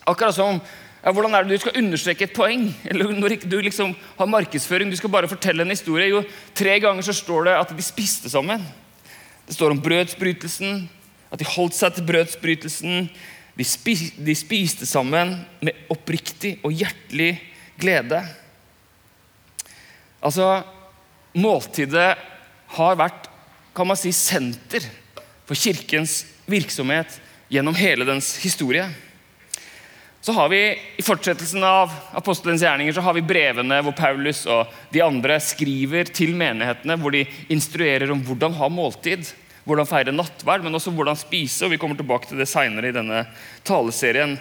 Akkurat 0.08 0.36
som 0.36 0.62
ja, 1.08 1.14
Hvordan 1.16 1.38
er 1.38 1.46
det 1.46 1.56
du 1.56 1.62
skal 1.64 1.78
understreke 1.80 2.26
et 2.28 2.36
poeng? 2.36 2.66
Eller 2.90 3.14
når 3.16 3.38
du 3.48 3.56
liksom 3.64 3.94
har 4.18 4.28
markedsføring, 4.28 4.92
du 4.92 4.98
skal 5.00 5.14
bare 5.14 5.30
fortelle 5.32 5.64
en 5.64 5.72
historie. 5.72 6.10
Jo, 6.12 6.24
Tre 6.52 6.74
ganger 6.84 7.06
så 7.08 7.16
står 7.16 7.48
det 7.48 7.54
at 7.56 7.72
de 7.72 7.86
spiste 7.86 8.30
sammen. 8.30 8.66
Det 9.48 9.56
står 9.56 9.72
om 9.72 9.80
brødsbrytelsen, 9.80 10.90
at 11.32 11.40
de 11.40 11.48
holdt 11.48 11.78
seg 11.78 11.96
til 11.96 12.08
brødsbrytelsen. 12.10 13.08
De, 13.56 13.66
spis, 13.66 14.10
de 14.20 14.36
spiste 14.36 14.86
sammen 14.86 15.38
med 15.64 15.88
oppriktig 15.90 16.58
og 16.68 16.76
hjertelig 16.76 17.38
glede. 17.80 18.20
Altså, 20.20 20.66
Måltidet 21.38 22.18
har 22.76 23.00
vært 23.00 23.32
kan 23.78 23.88
man 23.88 24.00
si, 24.00 24.10
senter 24.12 24.84
for 25.46 25.56
kirkens 25.56 26.24
virksomhet 26.50 27.20
gjennom 27.54 27.76
hele 27.78 28.08
dens 28.10 28.34
historie. 28.42 28.88
Så 30.22 30.34
har 30.34 30.50
vi 30.50 30.60
I 30.98 31.04
fortsettelsen 31.06 31.64
av 31.64 31.92
apostelens 32.18 32.64
gjerninger 32.66 32.94
så 32.94 33.04
har 33.06 33.16
vi 33.16 33.26
brevene 33.26 33.80
hvor 33.86 33.96
Paulus 33.96 34.46
og 34.50 34.72
de 34.92 35.04
andre 35.06 35.38
skriver 35.44 36.10
til 36.12 36.34
menighetene, 36.36 36.98
hvor 37.00 37.14
de 37.14 37.26
instruerer 37.54 38.12
om 38.12 38.24
hvordan 38.26 38.58
ha 38.58 38.70
måltid, 38.74 39.30
hvordan 39.68 39.88
feire 39.88 40.16
nattverd, 40.16 40.66
men 40.66 40.76
også 40.76 40.92
hvordan 40.96 41.20
spise. 41.20 41.66
og 41.66 41.72
Vi 41.72 41.80
kommer 41.82 42.00
tilbake 42.00 42.30
til 42.30 42.42
det 42.42 42.50
seinere 42.50 42.90
i 42.90 42.96
denne 42.96 43.26
taleserien. 43.68 44.38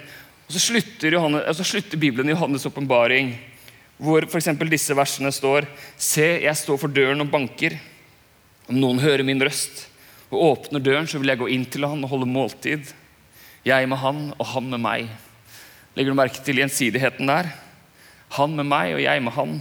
Og 0.47 0.55
Så 0.55 0.63
slutter, 0.69 1.13
Johannes, 1.13 1.57
så 1.59 1.67
slutter 1.67 1.99
Bibelen 1.99 2.31
i 2.31 2.33
Johannes' 2.33 2.67
åpenbaring, 2.67 3.35
hvor 3.97 4.25
f.eks. 4.25 4.49
disse 4.69 4.95
versene 4.95 5.31
står 5.33 5.65
Se, 5.97 6.25
jeg 6.43 6.55
står 6.55 6.77
for 6.77 6.87
døren 6.87 7.21
og 7.21 7.31
banker. 7.31 7.77
Om 8.67 8.79
noen 8.79 8.99
hører 8.99 9.23
min 9.23 9.41
røst 9.41 9.87
og 10.31 10.43
åpner 10.51 10.83
døren, 10.83 11.07
så 11.07 11.19
vil 11.19 11.31
jeg 11.31 11.39
gå 11.39 11.47
inn 11.51 11.65
til 11.65 11.87
han 11.87 12.03
og 12.03 12.11
holde 12.11 12.27
måltid. 12.27 12.91
Jeg 13.67 13.87
med 13.87 13.99
han 14.03 14.21
og 14.35 14.45
han 14.51 14.69
med 14.71 14.83
meg. 14.83 15.07
Legger 15.97 16.13
du 16.13 16.17
merke 16.19 16.43
til 16.45 16.59
gjensidigheten 16.61 17.25
der? 17.25 17.47
Han 18.35 18.51
med 18.53 18.67
meg 18.69 18.91
og 18.93 18.99
jeg 19.01 19.21
med 19.25 19.33
han. 19.33 19.53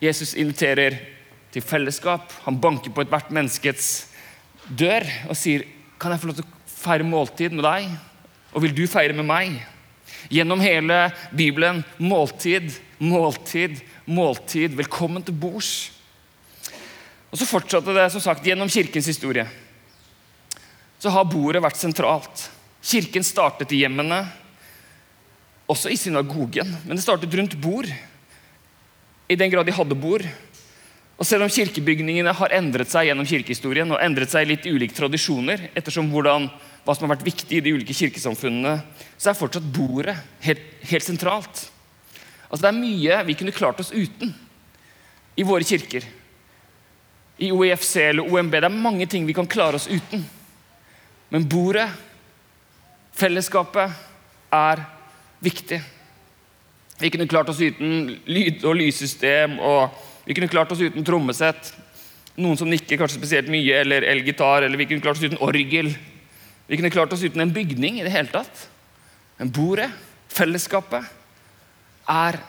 Jesus 0.00 0.32
inviterer 0.32 0.96
til 1.52 1.64
fellesskap. 1.64 2.30
Han 2.46 2.56
banker 2.56 2.94
på 2.94 3.04
ethvert 3.04 3.28
menneskets 3.36 4.06
dør 4.64 5.04
og 5.28 5.36
sier, 5.36 5.66
'Kan 5.98 6.12
jeg 6.12 6.20
få 6.20 6.26
lov 6.26 6.36
til 6.36 6.44
å 6.44 6.54
feire 6.66 7.04
måltid 7.04 7.52
med 7.52 7.64
deg?' 7.64 7.98
Og 8.54 8.62
vil 8.62 8.74
du 8.74 8.86
feire 8.86 9.12
med 9.12 9.26
meg? 9.26 9.60
Gjennom 10.30 10.60
hele 10.60 11.12
Bibelen 11.36 11.84
måltid, 11.98 12.72
måltid, 12.98 13.82
måltid. 14.06 14.74
Velkommen 14.74 15.22
til 15.22 15.34
bords. 15.34 15.90
Og 17.30 17.38
Så 17.38 17.44
fortsatte 17.44 17.92
det 17.92 18.10
som 18.12 18.20
sagt 18.20 18.44
gjennom 18.44 18.68
kirkens 18.68 19.06
historie. 19.06 19.46
Så 20.98 21.10
har 21.10 21.24
bordet 21.24 21.62
vært 21.62 21.76
sentralt. 21.76 22.48
Kirken 22.82 23.22
startet 23.22 23.72
i 23.72 23.84
hjemmene, 23.84 24.26
også 25.70 25.90
i 25.90 25.98
synagogen. 25.98 26.70
Men 26.86 26.96
det 26.96 27.04
startet 27.04 27.34
rundt 27.34 27.56
bord, 27.60 27.88
i 29.28 29.34
den 29.34 29.50
grad 29.50 29.66
de 29.66 29.74
hadde 29.74 29.98
bord. 29.98 30.22
Og 31.16 31.26
Selv 31.26 31.46
om 31.46 31.50
kirkebygningene 31.50 32.34
har 32.36 32.52
endret 32.54 32.90
seg 32.92 33.08
gjennom 33.08 33.26
kirkehistorien 33.26 33.90
og 33.90 34.02
endret 34.04 34.30
seg 34.30 34.44
i 34.44 34.50
litt 34.52 34.66
ulike 34.68 34.94
tradisjoner, 34.94 35.70
ettersom 35.74 36.10
hvordan, 36.12 36.50
hva 36.84 36.94
som 36.94 37.06
har 37.06 37.16
vært 37.16 37.26
viktig 37.26 37.56
i 37.56 37.62
de 37.64 37.72
ulike 37.72 37.96
kirkesamfunnene, 37.96 38.76
så 39.16 39.32
er 39.32 39.38
fortsatt 39.38 39.66
bordet 39.74 40.14
helt, 40.44 40.66
helt 40.86 41.06
sentralt. 41.06 41.64
Altså 42.46 42.62
Det 42.62 42.70
er 42.70 42.78
mye 42.78 43.22
vi 43.26 43.38
kunne 43.40 43.56
klart 43.56 43.80
oss 43.82 43.90
uten 43.96 44.34
i 45.36 45.44
våre 45.44 45.66
kirker 45.66 46.04
i 47.42 47.50
OEFC 47.52 47.96
eller 48.00 48.28
OMB. 48.28 48.52
Det 48.52 48.68
er 48.68 48.72
mange 48.72 49.06
ting 49.10 49.26
vi 49.26 49.34
kan 49.36 49.48
klare 49.48 49.80
oss 49.80 49.88
uten. 49.88 50.22
Men 51.32 51.48
bordet, 51.48 51.88
fellesskapet, 53.16 53.92
er 54.52 54.84
viktig. 55.46 55.80
Vi 56.98 57.10
kunne 57.12 57.28
klart 57.28 57.48
oss 57.52 57.60
uten 57.60 58.16
lyd- 58.24 58.64
og 58.64 58.78
lyssystem, 58.78 59.58
og 59.60 59.94
vi 60.26 60.34
kunne 60.34 60.50
klart 60.50 60.72
oss 60.72 60.80
uten 60.80 61.04
trommesett. 61.04 61.72
Noen 62.36 62.58
som 62.58 62.68
nikker 62.70 62.98
kanskje 63.00 63.20
spesielt 63.20 63.52
mye, 63.52 63.82
eller 63.82 64.04
elgitar, 64.08 64.64
eller 64.64 64.80
vi 64.80 64.88
kunne 64.88 65.04
klart 65.04 65.20
oss 65.20 65.28
uten 65.28 65.40
orgel. 65.44 65.92
Vi 66.66 66.78
kunne 66.78 66.92
klart 66.92 67.12
oss 67.12 67.24
uten 67.24 67.44
en 67.44 67.52
bygning 67.54 68.00
i 68.00 68.06
det 68.06 68.14
hele 68.14 68.32
tatt. 68.32 68.66
Men 69.38 69.52
bordet, 69.52 69.90
fellesskapet, 70.32 71.04
er 72.08 72.40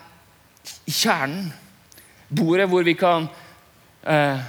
kjernen. 0.87 1.51
Bordet 2.27 2.67
hvor 2.71 2.83
vi 2.83 2.95
kan 2.99 3.27
eh, 4.07 4.43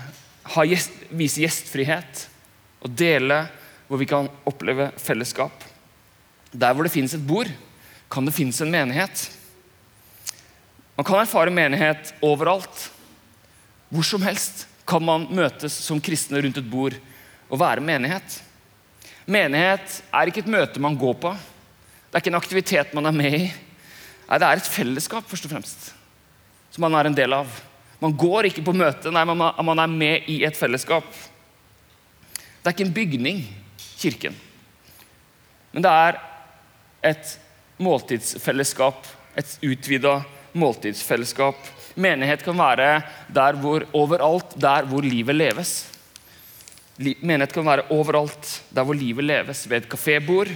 gjest, 0.66 0.94
vise 1.14 1.42
gjestfrihet 1.44 2.24
og 2.82 2.94
dele 2.98 3.44
hvor 3.88 4.00
vi 4.00 4.08
kan 4.08 4.28
oppleve 4.48 4.90
fellesskap. 5.00 5.64
Der 6.52 6.74
hvor 6.74 6.86
det 6.86 6.94
finnes 6.94 7.14
et 7.14 7.26
bord, 7.26 7.50
kan 8.08 8.24
det 8.24 8.32
finnes 8.32 8.60
en 8.60 8.70
menighet. 8.72 9.28
Man 10.96 11.04
kan 11.04 11.20
erfare 11.20 11.52
menighet 11.54 12.14
overalt. 12.24 12.88
Hvor 13.88 14.04
som 14.04 14.24
helst 14.24 14.66
kan 14.88 15.04
man 15.04 15.28
møtes 15.32 15.76
som 15.84 16.00
kristne 16.00 16.40
rundt 16.42 16.58
et 16.60 16.70
bord 16.70 16.96
og 17.48 17.60
være 17.60 17.84
menighet. 17.84 18.40
Menighet 19.28 20.00
er 20.08 20.28
ikke 20.28 20.42
et 20.44 20.52
møte 20.52 20.80
man 20.80 20.96
går 20.98 21.16
på. 21.20 21.32
Det 22.08 22.16
er 22.16 22.22
ikke 22.22 22.32
en 22.32 22.40
aktivitet 22.40 22.94
man 22.96 23.08
er 23.08 23.16
med 23.16 23.34
i. 23.36 23.46
Nei, 24.28 24.38
Det 24.38 24.46
er 24.48 24.60
et 24.60 24.70
fellesskap 24.72 25.28
først 25.28 25.46
og 25.48 25.52
fremst, 25.54 25.90
som 26.70 26.84
man 26.84 26.96
er 26.98 27.08
en 27.08 27.16
del 27.16 27.32
av. 27.32 27.48
Man 28.00 28.12
går 28.16 28.48
ikke 28.48 28.64
på 28.64 28.74
møte, 28.76 29.10
nei, 29.10 29.24
man 29.24 29.78
er 29.80 29.90
med 29.90 30.28
i 30.28 30.42
et 30.44 30.56
fellesskap. 30.56 31.06
Det 32.36 32.66
er 32.66 32.76
ikke 32.76 32.86
en 32.86 32.94
bygning, 32.94 33.40
kirken. 33.98 34.36
Men 35.72 35.84
det 35.84 35.92
er 35.92 36.20
et 37.10 37.38
måltidsfellesskap, 37.82 39.06
et 39.38 39.58
utvida 39.62 40.20
måltidsfellesskap. 40.58 41.58
Menighet 41.98 42.42
kan 42.46 42.58
være 42.58 43.02
der 43.34 43.58
hvor, 43.58 43.84
overalt 43.92 44.54
der 44.60 44.86
hvor 44.86 45.02
livet 45.02 45.34
leves. 45.34 45.72
Menighet 46.98 47.54
kan 47.54 47.66
være 47.66 47.86
overalt 47.94 48.50
der 48.74 48.84
hvor 48.86 48.94
livet 48.94 49.24
leves. 49.24 49.64
Ved 49.70 49.82
et 49.82 49.88
kafébord, 49.92 50.50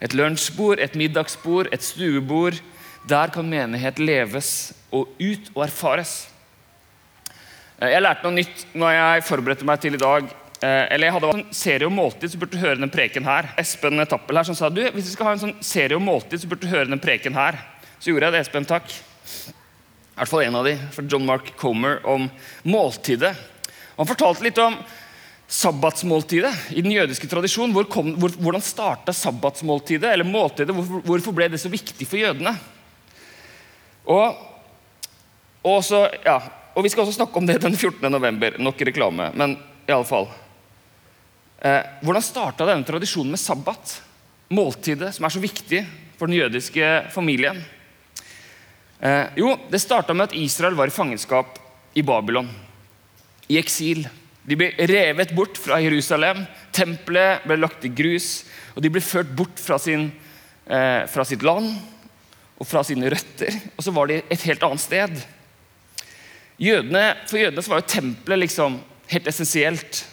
et 0.00 0.14
lunsjbord, 0.14 0.78
et 0.78 0.94
middagsbord, 0.94 1.66
et 1.72 1.82
stuebord. 1.82 2.60
Der 3.08 3.26
kan 3.26 3.48
menighet 3.48 3.98
leves 3.98 4.72
og 4.92 5.08
ut 5.20 5.50
og 5.54 5.64
erfares. 5.66 6.28
Eh, 7.82 7.90
jeg 7.90 8.02
lærte 8.02 8.24
noe 8.24 8.38
nytt 8.38 8.66
når 8.74 8.94
jeg 8.94 9.26
forberedte 9.28 9.66
meg 9.68 9.82
til 9.82 9.98
i 9.98 10.00
dag. 10.00 10.30
Eh, 10.64 10.84
eller 10.94 11.08
jeg 11.08 11.14
hadde 11.18 11.30
en 11.34 11.46
serie 11.52 11.88
om 11.88 11.96
måltid, 11.98 12.30
så 12.32 12.38
burde 12.40 12.56
du 12.56 12.62
høre 12.62 12.80
den 12.80 12.92
preken 12.92 13.26
her. 13.26 13.50
Espen 13.60 14.00
Tappel 14.08 14.38
her 14.38 14.46
som 14.48 14.56
sa 14.56 14.70
du, 14.72 14.80
hvis 14.94 15.10
vi 15.10 15.12
skal 15.12 15.28
ha 15.28 15.32
en 15.34 15.42
sånn 15.42 15.56
serie 15.64 15.98
om 15.98 16.06
måltid, 16.06 16.40
så 16.40 16.48
burde 16.48 16.64
du 16.64 16.72
høre 16.72 16.88
den 16.88 17.02
preken 17.02 17.36
her. 17.36 17.58
Så 17.98 18.12
gjorde 18.12 18.30
jeg 18.30 18.36
det. 18.36 18.44
Espen, 18.46 18.68
takk. 18.68 18.94
I 18.94 20.20
hvert 20.20 20.30
fall 20.30 20.44
en 20.46 20.56
av 20.56 20.68
de, 20.68 20.76
fra 20.94 21.04
John 21.10 21.26
Mark 21.28 21.50
Comer, 21.60 21.98
om 22.08 22.28
måltidet. 22.70 23.34
Han 23.98 24.08
fortalte 24.08 24.46
litt 24.46 24.60
om 24.62 24.78
sabbatsmåltidet 25.54 26.52
i 26.78 26.84
den 26.86 26.94
jødiske 26.94 27.28
tradisjonen. 27.28 27.74
Hvor 27.76 27.88
kom, 27.90 28.14
hvor, 28.22 28.32
hvordan 28.40 28.64
starta 28.64 29.12
sabbatsmåltidet, 29.12 30.14
eller 30.14 30.28
måltidet? 30.28 30.72
Hvorfor, 30.72 31.02
hvorfor 31.04 31.36
ble 31.36 31.50
det 31.52 31.60
så 31.60 31.72
viktig 31.72 32.08
for 32.08 32.22
jødene? 32.22 32.54
Og, 34.08 34.40
og 35.66 35.84
så, 35.84 36.06
ja, 36.24 36.38
og 36.74 36.82
Vi 36.82 36.90
skal 36.90 37.04
også 37.04 37.18
snakke 37.18 37.38
om 37.38 37.46
det 37.46 37.60
den 37.62 37.76
14. 37.76 38.08
november. 38.10 38.56
Nok 38.62 38.80
reklame, 38.88 39.28
men 39.36 39.58
i 39.84 39.92
alle 39.92 40.08
Eh, 40.08 40.43
hvordan 41.64 42.24
starta 42.24 42.66
denne 42.68 42.84
tradisjonen 42.84 43.32
med 43.32 43.40
sabbat? 43.40 43.94
Måltidet, 44.52 45.14
som 45.16 45.24
er 45.24 45.32
så 45.32 45.40
viktig 45.40 45.80
for 46.18 46.28
den 46.28 46.36
jødiske 46.36 46.90
familien. 47.14 47.62
Eh, 49.00 49.26
jo, 49.36 49.56
Det 49.70 49.80
starta 49.80 50.14
med 50.14 50.30
at 50.30 50.36
Israel 50.36 50.74
var 50.74 50.88
i 50.88 50.94
fangenskap 50.94 51.58
i 51.94 52.02
Babylon. 52.02 52.48
I 53.48 53.58
eksil. 53.60 54.06
De 54.44 54.56
ble 54.56 54.70
revet 54.88 55.34
bort 55.36 55.58
fra 55.60 55.80
Jerusalem. 55.80 56.46
Tempelet 56.72 57.44
ble 57.44 57.58
lagt 57.60 57.84
i 57.84 57.92
grus. 57.92 58.44
Og 58.74 58.82
de 58.82 58.90
ble 58.92 59.00
ført 59.04 59.34
bort 59.36 59.60
fra, 59.60 59.78
sin, 59.78 60.12
eh, 60.66 61.06
fra 61.06 61.24
sitt 61.24 61.42
land 61.42 61.76
og 62.58 62.66
fra 62.66 62.82
sine 62.84 63.10
røtter. 63.10 63.60
Og 63.76 63.84
så 63.84 63.92
var 63.92 64.06
de 64.06 64.22
et 64.30 64.42
helt 64.42 64.62
annet 64.62 64.80
sted. 64.80 65.24
Jødene, 66.58 67.16
for 67.26 67.36
jødene 67.38 67.68
var 67.68 67.80
jo 67.80 67.88
tempelet 67.88 68.38
liksom 68.38 68.80
helt 69.08 69.26
essensielt. 69.26 70.04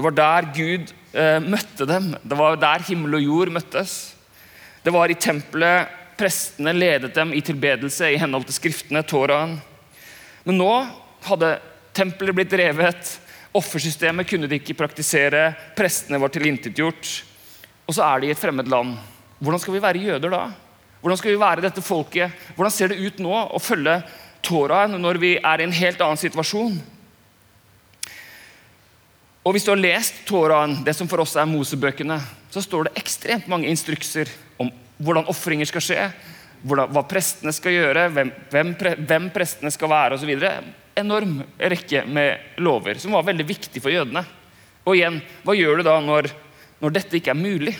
Det 0.00 0.04
var 0.06 0.14
der 0.16 0.46
Gud 0.56 0.92
eh, 1.12 1.42
møtte 1.44 1.84
dem. 1.84 2.14
Det 2.24 2.36
var 2.38 2.54
der 2.56 2.80
himmel 2.86 3.18
og 3.18 3.24
jord 3.26 3.50
møttes. 3.52 4.14
Det 4.80 4.94
var 4.94 5.12
i 5.12 5.16
tempelet 5.20 5.90
prestene 6.16 6.72
ledet 6.72 7.10
dem 7.12 7.34
i 7.36 7.42
tilbedelse 7.44 8.08
i 8.08 8.16
henhold 8.16 8.46
til 8.48 8.56
skriftene, 8.56 9.02
Toraen. 9.04 9.58
Men 10.46 10.56
nå 10.56 10.70
hadde 11.26 11.50
tempelet 11.92 12.38
blitt 12.38 12.54
revet. 12.56 13.10
Offersystemet 13.60 14.30
kunne 14.30 14.48
de 14.48 14.56
ikke 14.56 14.78
praktisere. 14.78 15.50
Prestene 15.76 16.20
var 16.22 16.32
tilintetgjort. 16.32 17.10
Og 17.84 17.98
så 17.98 18.06
er 18.06 18.22
de 18.22 18.30
i 18.30 18.32
et 18.32 18.40
fremmed 18.40 18.72
land. 18.72 18.94
Hvordan 19.36 19.60
skal 19.60 19.76
vi 19.76 19.82
være 19.84 20.06
jøder 20.06 20.32
da? 20.32 20.46
Hvordan 21.04 21.20
skal 21.20 21.34
vi 21.34 21.42
være 21.44 21.66
dette 21.66 21.84
folket? 21.84 22.40
Hvordan 22.56 22.72
ser 22.72 22.88
det 22.88 23.04
ut 23.04 23.20
nå 23.20 23.36
å 23.36 23.60
følge 23.60 23.98
Toraen 24.48 24.96
når 24.96 25.20
vi 25.20 25.34
er 25.36 25.60
i 25.60 25.68
en 25.68 25.76
helt 25.76 26.00
annen 26.00 26.24
situasjon. 26.24 26.80
Og 29.40 29.54
Hvis 29.54 29.64
du 29.64 29.70
har 29.72 29.80
lest 29.80 30.18
Toraen, 30.28 30.82
det 30.84 30.92
som 30.96 31.08
for 31.08 31.22
oss 31.22 31.32
er 31.40 31.48
Mosebøkene, 31.48 32.18
så 32.52 32.60
står 32.60 32.88
det 32.88 32.98
ekstremt 33.00 33.48
mange 33.48 33.70
instrukser 33.70 34.28
om 34.60 34.68
hvordan 35.00 35.30
ofringer 35.32 35.68
skal 35.68 35.84
skje, 35.84 36.02
hvordan, 36.60 36.90
hva 36.92 37.02
prestene 37.08 37.54
skal 37.56 37.72
gjøre, 37.72 38.08
hvem, 38.12 38.32
hvem, 38.52 38.74
hvem 39.08 39.30
prestene 39.32 39.72
skal 39.72 39.88
være 39.92 40.18
osv. 40.18 40.34
Enorm 41.00 41.38
rekke 41.56 42.04
med 42.04 42.60
lover 42.60 43.00
som 43.00 43.16
var 43.16 43.24
veldig 43.30 43.46
viktig 43.48 43.80
for 43.80 43.94
jødene. 43.94 44.26
Og 44.84 44.98
igjen, 44.98 45.22
hva 45.46 45.56
gjør 45.56 45.80
du 45.80 45.88
da 45.88 45.96
når, 46.04 46.28
når 46.82 46.98
dette 46.98 47.16
ikke 47.16 47.32
er 47.32 47.40
mulig? 47.40 47.78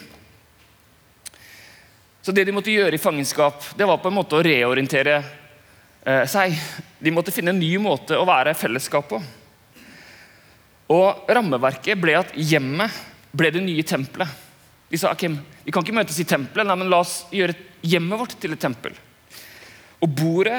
Så 2.25 2.33
det 2.33 2.47
de 2.49 2.57
måtte 2.57 2.73
gjøre 2.73 2.97
i 2.97 3.01
fangenskap, 3.01 3.75
det 3.77 3.89
var 3.89 4.01
på 4.01 4.09
en 4.09 4.17
måte 4.17 4.39
å 4.39 4.45
reorientere 4.45 5.21
Eh, 6.01 6.25
seg. 6.25 6.57
De 6.99 7.13
måtte 7.13 7.33
finne 7.35 7.53
en 7.53 7.61
ny 7.61 7.75
måte 7.81 8.17
å 8.17 8.25
være 8.29 8.57
fellesskap 8.57 9.11
på. 9.11 9.21
Og 10.91 11.31
Rammeverket 11.31 11.99
ble 12.01 12.17
at 12.19 12.33
hjemmet 12.35 12.95
ble 13.31 13.53
det 13.55 13.63
nye 13.63 13.85
tempelet. 13.87 14.31
De 14.91 14.99
sa 14.99 15.13
okay, 15.15 15.31
vi 15.63 15.71
kan 15.71 15.85
ikke 15.87 15.95
møtes 15.95 16.19
i 16.19 16.27
tempelet, 16.27 16.67
nei, 16.67 16.77
men 16.81 16.91
la 16.91 16.99
oss 17.05 17.23
gjøre 17.31 17.55
hjemmet 17.87 18.19
vårt 18.19 18.35
til 18.43 18.57
et 18.57 18.63
tempel. 18.63 18.97
Og 20.03 20.11
bordet 20.11 20.59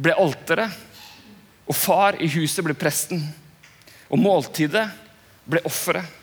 ble 0.00 0.16
alteret, 0.16 0.72
og 1.68 1.76
far 1.76 2.16
i 2.22 2.30
huset 2.32 2.64
ble 2.64 2.74
presten. 2.78 3.20
Og 4.10 4.18
måltidet 4.18 4.86
ble 5.46 5.60
offeret. 5.68 6.16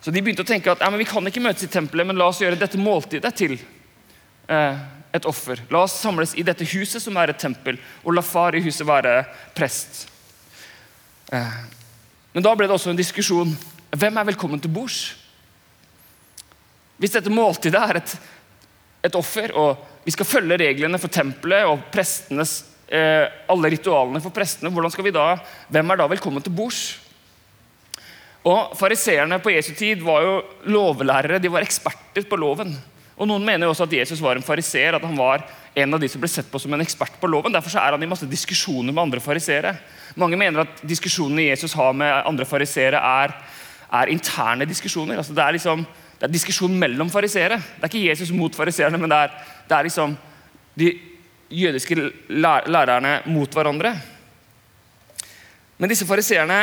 Så 0.00 0.14
de 0.14 0.22
begynte 0.22 0.42
å 0.46 0.48
tenke 0.48 0.72
at 0.72 0.82
vi 0.96 1.06
kan 1.06 1.26
ikke 1.28 1.42
møtes 1.44 1.66
i 1.66 1.70
tempelet, 1.70 2.08
men 2.08 2.18
la 2.18 2.30
oss 2.30 2.40
gjøre 2.40 2.58
dette 2.58 2.80
måltidet 2.80 3.34
til 3.36 3.58
eh, 3.58 4.78
et 5.12 5.26
offer. 5.28 5.60
La 5.74 5.84
oss 5.84 5.98
samles 6.00 6.32
i 6.38 6.46
dette 6.46 6.66
huset, 6.72 7.02
som 7.02 7.18
er 7.20 7.34
et 7.34 7.40
tempel, 7.40 7.78
og 8.04 8.14
la 8.16 8.24
far 8.24 8.56
i 8.56 8.62
huset 8.64 8.86
være 8.88 9.20
prest. 9.58 10.06
Eh, 11.34 11.58
men 12.32 12.44
da 12.44 12.54
ble 12.56 12.68
det 12.68 12.76
også 12.76 12.92
en 12.92 12.98
diskusjon. 12.98 13.54
Hvem 13.96 14.20
er 14.20 14.28
velkommen 14.28 14.60
til 14.60 14.72
bords? 14.72 14.98
Hvis 16.98 17.14
dette 17.14 17.32
måltidet 17.32 17.80
er 17.80 18.00
et, 18.00 18.14
et 19.08 19.16
offer, 19.16 19.54
og 19.56 20.04
vi 20.04 20.12
skal 20.14 20.28
følge 20.28 20.58
reglene 20.60 21.00
for 21.00 21.12
tempelet 21.12 21.68
og 21.70 21.86
prestenes, 21.94 22.60
eh, 22.88 23.24
alle 23.48 23.70
ritualene 23.72 24.22
for 24.24 24.34
prestene, 24.34 24.72
hvordan 24.74 24.92
skal 24.92 25.06
vi 25.06 25.14
da, 25.14 25.30
hvem 25.72 25.94
er 25.94 26.00
da 26.00 26.08
velkommen 26.10 26.44
til 26.44 26.54
bords? 26.58 26.82
Og 28.48 28.76
Fariseerne 28.78 29.40
på 29.42 29.52
Jesu 29.52 29.72
tid 29.76 30.02
var 30.04 30.24
jo 30.24 30.36
lovlærere, 30.72 31.40
de 31.42 31.50
var 31.52 31.66
eksperter 31.66 32.26
på 32.28 32.38
loven. 32.38 32.72
Og 33.18 33.26
Noen 33.26 33.44
mener 33.44 33.66
jo 33.66 33.72
også 33.74 33.88
at 33.88 33.96
Jesus 33.98 34.20
var 34.22 34.38
en 34.38 34.46
fariseer, 34.46 34.94
at 34.94 35.04
han 35.04 35.16
var 35.18 35.42
en 35.78 35.94
av 35.94 36.00
de 36.00 36.08
som 36.10 36.22
ble 36.22 36.30
sett 36.30 36.46
på 36.50 36.60
som 36.62 36.72
en 36.74 36.82
ekspert 36.84 37.18
på 37.20 37.30
loven. 37.30 37.52
Derfor 37.54 37.74
er 37.80 37.96
han 37.96 38.02
i 38.02 38.10
masse 38.10 38.28
diskusjoner 38.30 38.94
med 38.94 39.02
andre 39.08 39.22
fariseere. 39.22 39.74
Mange 40.18 40.38
mener 40.40 40.64
at 40.64 40.82
diskusjonene 40.86 41.48
Jesus 41.48 41.76
har 41.78 41.94
med 41.96 42.10
andre 42.26 42.46
fariseere, 42.48 42.98
er, 42.98 43.34
er, 43.88 44.12
interne 44.12 44.66
diskusjoner. 44.68 45.20
Altså 45.20 45.36
det, 45.36 45.44
er 45.44 45.56
liksom, 45.56 45.84
det 46.18 46.28
er 46.28 46.32
diskusjon 46.34 46.78
mellom 46.78 47.10
fariseere. 47.12 47.60
Det 47.76 47.86
er 47.86 47.92
ikke 47.92 48.06
Jesus 48.08 48.32
mot 48.34 48.54
fariseerne, 48.54 48.98
men 48.98 49.12
det 49.12 49.20
er, 49.24 49.36
det 49.68 49.76
er 49.76 49.88
liksom 49.88 50.16
de 50.78 50.92
jødiske 51.48 51.96
lærerne 52.28 53.20
mot 53.30 53.54
hverandre. 53.54 53.94
Men 55.78 55.92
disse 55.92 56.06
fariseerne, 56.08 56.58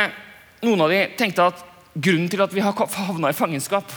noen 0.66 0.84
av 0.84 0.92
dem 0.92 1.16
tenkte 1.16 1.48
at 1.48 1.64
grunnen 1.96 2.28
til 2.28 2.44
at 2.44 2.52
vi 2.52 2.64
har 2.64 2.76
havna 2.76 3.32
i 3.32 3.36
fangenskap, 3.36 3.88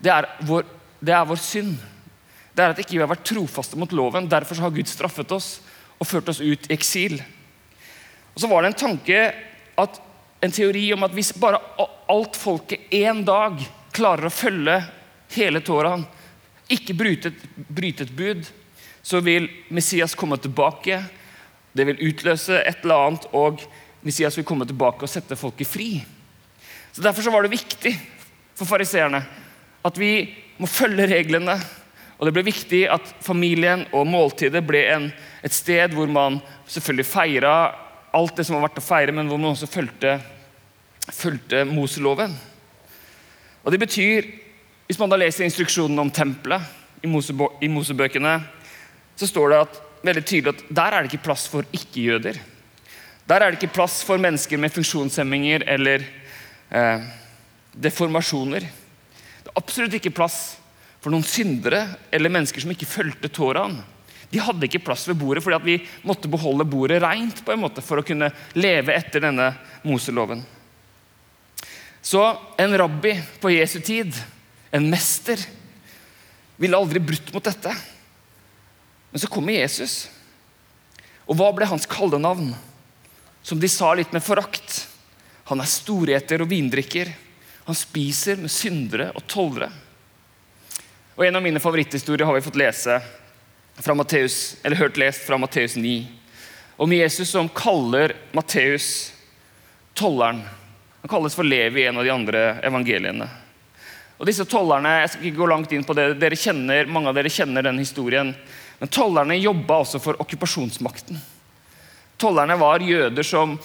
det 0.00 0.12
er 0.12 0.28
vår 0.48 0.64
det 1.04 1.12
er 1.12 1.28
vår 1.28 1.40
synd. 1.40 1.76
Det 2.54 2.64
er 2.64 2.72
at 2.72 2.80
ikke 2.80 2.96
vi 2.96 3.02
har 3.02 3.10
vært 3.10 3.26
trofaste 3.28 3.78
mot 3.78 3.92
loven. 3.92 4.28
Derfor 4.30 4.62
har 4.62 4.72
Gud 4.74 4.88
straffet 4.88 5.32
oss 5.34 5.58
og 5.98 6.08
ført 6.08 6.30
oss 6.32 6.40
ut 6.40 6.68
i 6.68 6.74
eksil. 6.74 7.18
Og 8.34 8.40
så 8.40 8.50
var 8.50 8.62
det 8.62 8.72
en 8.72 8.80
tanke, 8.82 9.20
at, 9.78 10.00
en 10.40 10.52
teori 10.52 10.88
om 10.94 11.06
at 11.06 11.14
hvis 11.14 11.32
bare 11.38 11.60
alt 12.10 12.36
folket 12.36 12.90
én 12.92 13.22
dag 13.26 13.60
klarer 13.94 14.28
å 14.28 14.34
følge 14.34 14.80
hele 15.36 15.62
Toraen, 15.64 16.04
ikke 16.72 16.96
bryte 16.96 17.30
et, 17.30 18.12
bud, 18.16 18.46
så 19.04 19.20
vil 19.20 19.46
Messias 19.68 20.14
komme 20.18 20.38
tilbake. 20.40 21.02
Det 21.72 21.86
vil 21.86 22.02
utløse 22.08 22.58
et 22.62 22.82
eller 22.82 23.08
annet, 23.08 23.28
og 23.36 23.62
Messias 24.04 24.38
vil 24.38 24.46
komme 24.48 24.66
tilbake 24.68 25.04
og 25.04 25.12
sette 25.12 25.36
folket 25.38 25.68
fri. 25.68 25.88
Så 26.92 27.02
Derfor 27.04 27.22
så 27.22 27.32
var 27.34 27.44
det 27.44 27.54
viktig 27.54 27.92
for 28.54 28.68
fariseerne 28.68 29.22
at 29.84 29.98
vi 30.00 30.30
må 30.56 30.68
følge 30.70 31.08
reglene. 31.10 31.56
Og 32.18 32.26
Det 32.26 32.34
ble 32.34 32.46
viktig 32.46 32.84
at 32.88 33.14
familien 33.24 33.84
og 33.92 34.06
måltidet 34.08 34.62
ble 34.64 34.84
en, 34.94 35.08
et 35.44 35.52
sted 35.52 35.92
hvor 35.92 36.08
man 36.08 36.40
selvfølgelig 36.66 37.10
feira 37.10 37.54
alt 38.14 38.36
det 38.38 38.46
som 38.46 38.56
har 38.56 38.66
vært 38.66 38.80
å 38.80 38.84
feire, 38.84 39.14
men 39.14 39.28
hvor 39.30 39.40
man 39.40 39.52
også 39.52 39.68
fulgte, 39.70 40.18
fulgte 41.10 41.64
Moseloven. 41.68 42.34
Og 43.64 43.72
det 43.72 43.80
betyr, 43.82 44.32
Hvis 44.84 44.98
man 45.00 45.08
da 45.08 45.16
leser 45.16 45.46
instruksjonen 45.46 45.96
om 45.96 46.10
tempelet 46.12 46.60
i, 47.00 47.08
Mosebø 47.08 47.46
i 47.64 47.70
Mosebøkene, 47.72 48.34
så 49.16 49.26
står 49.26 49.48
det 49.48 49.60
at, 49.62 49.78
veldig 50.04 50.22
tydelig 50.28 50.52
at 50.52 50.64
der 50.68 50.92
er 50.92 51.02
det 51.02 51.08
ikke 51.08 51.24
plass 51.24 51.46
for 51.48 51.64
ikke-jøder. 51.72 52.36
Der 53.24 53.40
er 53.40 53.48
det 53.48 53.62
ikke 53.62 53.78
plass 53.78 54.02
for 54.04 54.20
mennesker 54.20 54.60
med 54.60 54.74
funksjonshemminger 54.74 55.64
eller 55.72 56.04
eh, 56.68 57.06
deformasjoner 57.72 58.68
absolutt 59.58 59.98
ikke 59.98 60.14
plass 60.14 60.56
for 61.02 61.12
noen 61.12 61.26
syndere 61.26 61.86
eller 62.14 62.32
mennesker 62.32 62.64
som 62.64 62.72
ikke 62.74 62.88
fulgte 62.88 63.30
Toraen. 63.32 63.78
De 64.34 64.42
hadde 64.42 64.66
ikke 64.66 64.82
plass 64.82 65.06
ved 65.06 65.20
bordet 65.20 65.44
fordi 65.44 65.60
vi 65.62 65.76
måtte 66.02 66.30
beholde 66.30 66.66
bordet 66.66 66.98
rent 67.04 67.44
på 67.46 67.54
en 67.54 67.60
måte 67.62 67.84
for 67.86 68.00
å 68.00 68.06
kunne 68.06 68.32
leve 68.58 68.96
etter 68.96 69.22
denne 69.22 69.52
Moseloven. 69.86 70.42
Så 72.02 72.24
en 72.58 72.74
rabbi 72.76 73.14
på 73.40 73.54
Jesu 73.54 73.78
tid, 73.78 74.10
en 74.74 74.90
mester, 74.90 75.38
ville 76.58 76.76
aldri 76.76 76.98
brutt 76.98 77.30
mot 77.34 77.46
dette. 77.46 77.70
Men 79.14 79.22
så 79.22 79.30
kommer 79.30 79.54
Jesus. 79.54 80.08
Og 81.30 81.38
hva 81.38 81.52
ble 81.54 81.70
hans 81.70 81.86
kallenavn? 81.86 82.50
Som 83.46 83.62
de 83.62 83.70
sa 83.70 83.94
litt 83.94 84.10
med 84.12 84.24
forakt. 84.24 84.82
Han 85.46 85.62
er 85.62 85.70
storheter 85.70 86.42
og 86.42 86.50
vindrikker. 86.50 87.14
Han 87.70 87.78
spiser 87.78 88.42
med 88.42 88.50
syndere 88.50 89.12
og 89.14 89.28
tollere. 89.30 89.70
Og 91.14 91.22
En 91.22 91.38
av 91.38 91.44
mine 91.44 91.62
favoritthistorier 91.62 92.26
har 92.26 92.34
vi 92.34 92.44
fått 92.44 92.58
lese 92.58 92.98
fra 93.76 93.94
Matteus, 93.94 94.56
eller 94.62 94.76
hørt 94.76 94.96
lest 94.96 95.26
fra 95.26 95.38
Matteus 95.38 95.76
9. 95.76 96.06
Om 96.76 96.92
Jesus 96.92 97.30
som 97.30 97.48
kaller 97.48 98.16
Matteus 98.32 99.12
tolleren. 99.94 100.42
Han 101.00 101.08
kalles 101.08 101.34
for 101.34 101.44
Levi 101.44 101.82
i 101.82 101.86
en 101.86 101.98
av 101.98 102.04
de 102.04 102.10
andre 102.10 102.44
evangeliene. 102.62 103.28
Og 104.18 104.26
disse 104.28 104.46
tollerne, 104.46 105.00
jeg 105.02 105.10
skal 105.12 105.28
ikke 105.28 105.40
gå 105.42 105.48
langt 105.50 105.72
inn 105.74 105.86
på 105.86 105.94
det, 105.96 106.12
dere 106.22 106.38
kjenner, 106.38 106.86
Mange 106.86 107.10
av 107.10 107.18
dere 107.18 107.32
kjenner 107.32 107.66
den 107.66 107.78
historien. 107.82 108.34
Men 108.78 108.90
tollerne 108.90 109.38
jobba 109.38 109.80
også 109.82 110.00
for 110.02 110.18
okkupasjonsmakten. 110.22 111.18
Tollerne 112.18 112.56
var 112.58 112.82
jøder 112.82 113.26
som 113.26 113.58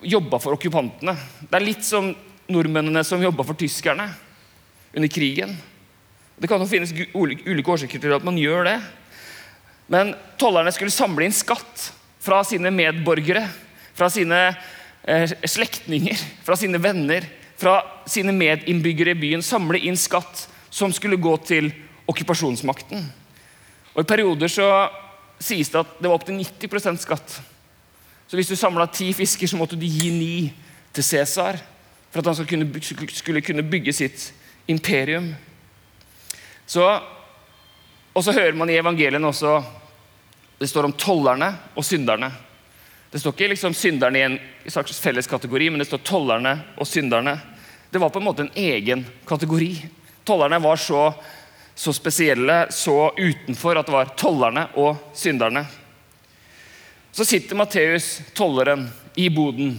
jobba 0.00 0.38
for 0.38 0.54
okkupantene. 0.54 1.14
Det 1.42 1.58
er 1.58 1.66
litt 1.66 1.86
som 1.86 2.12
nordmennene 2.48 3.02
som 3.04 3.22
jobba 3.22 3.44
for 3.44 3.58
tyskerne 3.58 4.08
under 4.94 5.10
krigen. 5.10 5.56
Det 6.38 6.48
kan 6.48 6.62
jo 6.62 6.70
finnes 6.70 6.94
ulike 7.14 7.70
årsaker 7.70 8.00
til 8.02 8.14
at 8.14 8.24
man 8.26 8.38
gjør 8.38 8.70
det. 8.70 8.78
Men 9.88 10.12
tollerne 10.40 10.72
skulle 10.72 10.92
samle 10.92 11.26
inn 11.26 11.34
skatt 11.34 11.88
fra 12.20 12.42
sine 12.44 12.70
medborgere, 12.74 13.46
fra 13.96 14.10
sine 14.12 14.40
eh, 15.02 15.32
slektninger, 15.48 16.20
fra 16.44 16.56
sine 16.60 16.80
venner, 16.82 17.24
fra 17.58 17.80
sine 18.06 18.34
medinnbyggere 18.36 19.16
i 19.16 19.20
byen. 19.22 19.44
Samle 19.44 19.80
inn 19.80 19.96
skatt 19.96 20.44
som 20.70 20.92
skulle 20.92 21.16
gå 21.16 21.34
til 21.48 21.72
okkupasjonsmakten. 22.08 23.06
Og 23.94 24.04
I 24.04 24.08
perioder 24.08 24.52
så 24.52 24.68
sies 25.40 25.70
det 25.72 25.80
at 25.80 25.96
det 25.98 26.10
var 26.10 26.18
opptil 26.18 26.36
90% 26.38 27.00
skatt. 27.02 27.38
Så 28.28 28.36
hvis 28.36 28.50
du 28.50 28.56
samla 28.60 28.86
ti 28.92 29.08
fisker, 29.16 29.48
så 29.48 29.56
måtte 29.56 29.78
du 29.78 29.86
gi 29.88 30.12
ni 30.12 30.50
til 30.92 31.04
Cæsar 31.04 31.56
for 32.12 32.20
at 32.20 32.28
han 32.28 32.36
skulle 33.12 33.42
kunne 33.44 33.64
bygge 33.64 33.92
sitt 33.92 34.32
imperium. 34.68 35.32
Så, 36.68 36.84
og 38.18 38.24
så 38.24 38.34
hører 38.34 38.56
man 38.58 38.70
i 38.70 38.78
evangeliene 38.80 39.30
også 39.30 39.60
Det 40.58 40.66
står 40.66 40.88
om 40.88 40.92
tollerne 40.98 41.52
og 41.78 41.84
synderne. 41.86 42.32
Det 43.10 43.20
står 43.22 43.36
ikke 43.36 43.48
liksom 43.52 43.74
synderne 43.78 44.18
i 44.18 44.24
en 44.26 44.38
slags 44.66 44.98
felles 44.98 45.26
kategori, 45.30 45.68
men 45.70 45.78
det 45.78 45.86
står 45.86 46.02
tollerne 46.02 46.56
og 46.74 46.86
synderne. 46.86 47.36
Det 47.90 48.00
var 48.02 48.10
på 48.10 48.18
en 48.18 48.26
måte 48.26 48.42
en 48.42 48.56
egen 48.58 49.04
kategori. 49.26 49.70
Tollerne 50.26 50.58
var 50.58 50.76
så, 50.82 51.12
så 51.74 51.94
spesielle, 51.94 52.66
så 52.74 53.12
utenfor, 53.14 53.78
at 53.78 53.86
det 53.86 53.94
var 53.94 54.10
tollerne 54.18 54.66
og 54.74 54.98
synderne. 55.14 55.62
Så 57.14 57.24
sitter 57.24 57.56
Matteus, 57.56 58.18
tolleren, 58.34 58.88
i 59.14 59.30
boden 59.30 59.78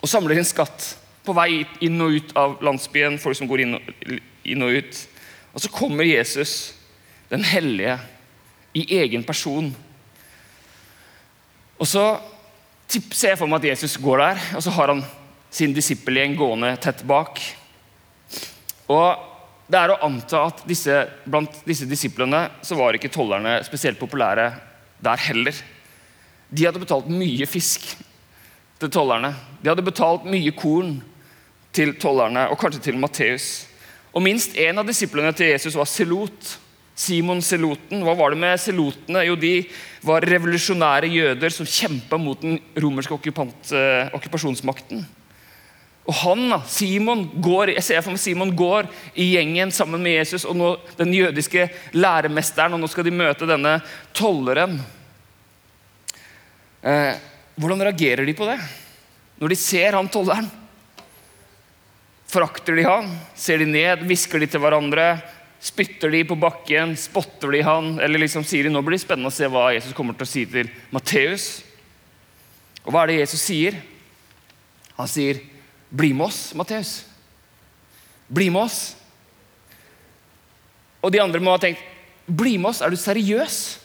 og 0.00 0.10
samler 0.10 0.38
inn 0.38 0.46
skatt 0.46 0.96
på 1.26 1.34
vei 1.36 1.62
inn 1.84 2.02
og 2.02 2.18
ut 2.18 2.36
av 2.38 2.58
landsbyen, 2.64 3.18
folk 3.22 3.38
som 3.38 3.48
går 3.50 3.64
inn 3.64 3.78
og, 3.78 3.88
inn 4.46 4.66
og 4.66 4.76
ut. 4.82 5.00
Og 5.54 5.64
så 5.64 5.70
kommer 5.72 6.06
Jesus, 6.06 6.72
den 7.30 7.44
hellige, 7.46 7.98
i 8.72 8.84
egen 9.00 9.24
person. 9.26 9.72
Og 11.80 11.88
så 11.88 12.04
ser 12.90 13.32
jeg 13.32 13.40
for 13.40 13.50
meg 13.50 13.62
at 13.62 13.72
Jesus 13.72 13.96
går 14.02 14.22
der, 14.22 14.44
og 14.58 14.62
så 14.62 14.74
har 14.76 14.92
han 14.92 15.02
sin 15.50 15.74
disippelgjeng 15.74 16.36
gående 16.38 16.76
tett 16.82 17.02
bak. 17.08 17.40
Og 18.90 19.26
det 19.70 19.78
er 19.78 19.92
å 19.94 20.00
anta 20.06 20.44
at 20.50 20.64
disse, 20.66 20.94
blant 21.26 21.60
disse 21.66 21.86
disiplene 21.90 22.44
så 22.66 22.78
var 22.78 22.94
ikke 22.94 23.10
tollerne 23.14 23.58
spesielt 23.66 24.00
populære 24.00 24.48
der 25.02 25.26
heller. 25.28 25.54
De 26.50 26.66
hadde 26.66 26.82
betalt 26.82 27.10
mye 27.10 27.46
fisk 27.46 27.86
til 28.80 28.90
tollerne. 28.90 29.30
De 29.62 29.70
hadde 29.70 29.86
betalt 29.86 30.26
mye 30.26 30.54
korn 30.58 30.96
til 31.74 31.94
tollerne, 32.02 32.48
og 32.50 32.58
kanskje 32.58 32.82
til 32.88 32.98
Matteus. 32.98 33.68
Og 34.10 34.24
Minst 34.24 34.56
én 34.58 34.78
av 34.78 34.88
disiplene 34.88 35.30
til 35.36 35.52
Jesus 35.52 35.76
var 35.78 35.86
selot. 35.86 36.56
Simon 37.00 37.40
Seloten. 37.44 38.02
Hva 38.04 38.14
var 38.18 38.34
det 38.34 38.40
med 38.42 38.60
selotene? 38.60 39.24
Jo, 39.24 39.38
De 39.40 39.54
var 40.04 40.24
revolusjonære 40.26 41.08
jøder 41.12 41.54
som 41.54 41.68
kjempa 41.68 42.18
mot 42.20 42.40
den 42.42 42.58
romerske 42.76 43.16
eh, 43.16 44.12
okkupasjonsmakten. 44.16 45.06
Og 46.10 46.16
han, 46.24 46.56
Simon, 46.66 47.26
går, 47.40 47.74
jeg 47.76 47.86
ser 47.86 48.02
for 48.02 48.12
meg 48.12 48.22
Simon 48.22 48.52
går 48.56 48.88
i 49.14 49.30
gjengen 49.34 49.70
sammen 49.72 50.02
med 50.02 50.16
Jesus 50.18 50.46
og 50.48 50.56
nå, 50.58 50.70
den 50.98 51.12
jødiske 51.14 51.68
læremesteren, 51.94 52.74
og 52.74 52.82
nå 52.82 52.88
skal 52.90 53.06
de 53.06 53.14
møte 53.14 53.48
denne 53.48 53.76
tolleren. 54.16 54.80
Eh, 56.80 57.20
hvordan 57.60 57.84
reagerer 57.84 58.26
de 58.26 58.36
på 58.36 58.48
det? 58.48 58.58
Når 59.40 59.52
de 59.52 59.60
ser 59.60 59.96
han 59.96 60.08
tolleren? 60.12 60.48
Forakter 62.30 62.76
de 62.76 62.86
han? 62.86 63.12
Ser 63.38 63.62
de 63.62 63.68
ned? 63.68 64.04
Hvisker 64.08 64.42
de 64.42 64.48
til 64.50 64.62
hverandre? 64.62 65.12
Spytter 65.60 66.10
de 66.10 66.22
på 66.24 66.38
bakken? 66.40 66.94
Spotter 66.96 67.52
de 67.52 67.60
han? 67.62 67.98
Eller 68.00 68.22
liksom 68.22 68.44
sier 68.48 68.64
de 68.64 68.72
nå 68.72 68.80
blir 68.84 68.96
det 68.96 69.04
spennende 69.04 69.28
å 69.28 69.34
se 69.34 69.48
hva 69.50 69.68
Jesus 69.74 69.92
kommer 69.96 70.16
til 70.16 70.24
å 70.24 70.30
si 70.30 70.44
til 70.48 70.70
Matteus? 70.94 71.48
Og 72.86 72.94
hva 72.94 73.04
er 73.04 73.12
det 73.12 73.20
Jesus 73.20 73.44
sier? 73.44 73.76
Han 74.96 75.08
sier, 75.08 75.40
'Bli 75.90 76.12
med 76.12 76.26
oss, 76.26 76.54
Matteus. 76.54 77.04
Bli 78.28 78.48
med 78.50 78.62
oss.' 78.62 78.94
Og 81.02 81.12
de 81.12 81.20
andre 81.20 81.40
må 81.40 81.50
ha 81.50 81.58
tenkt, 81.58 81.80
'Bli 82.28 82.56
med 82.58 82.70
oss? 82.70 82.80
Er 82.80 82.90
du 82.90 82.96
seriøs? 82.96 83.78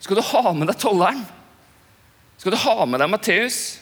Skal 0.00 0.16
du 0.16 0.22
ha 0.22 0.52
med 0.52 0.66
deg 0.68 0.78
tolleren? 0.78 1.24
Skal 2.38 2.52
du 2.52 2.58
ha 2.58 2.84
med 2.84 3.00
deg 3.00 3.10
Matteus?' 3.10 3.78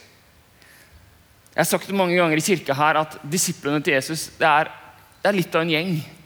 Jeg 1.50 1.64
har 1.64 1.64
sagt 1.64 1.88
det 1.88 1.96
mange 1.96 2.14
ganger 2.16 2.38
i 2.38 2.44
kirka 2.44 2.74
her 2.74 3.00
at 3.00 3.18
disiplene 3.26 3.82
til 3.82 3.94
Jesus 3.94 4.28
det 4.38 4.46
er, 4.46 4.68
det 5.20 5.28
er 5.28 5.36
litt 5.36 5.54
av 5.54 5.64
en 5.64 5.72
gjeng. 5.72 6.19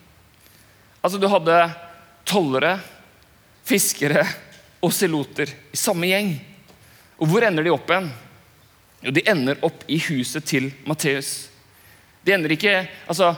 Altså 1.04 1.20
Du 1.20 1.28
hadde 1.28 1.58
tollere, 2.24 2.78
fiskere 3.64 4.24
og 4.84 4.92
seloter 4.92 5.50
i 5.72 5.76
samme 5.76 6.08
gjeng. 6.08 6.30
Og 7.20 7.28
hvor 7.28 7.44
ender 7.44 7.64
de 7.64 7.72
opp 7.72 7.90
igjen? 7.92 8.08
Jo, 9.04 9.12
de 9.12 9.24
ender 9.28 9.60
opp 9.64 9.84
i 9.92 9.98
huset 10.06 10.46
til 10.48 10.70
Matteus. 10.88 11.50
De 12.24 12.32
ender 12.32 12.56
ikke 12.56 12.86
Altså, 13.04 13.34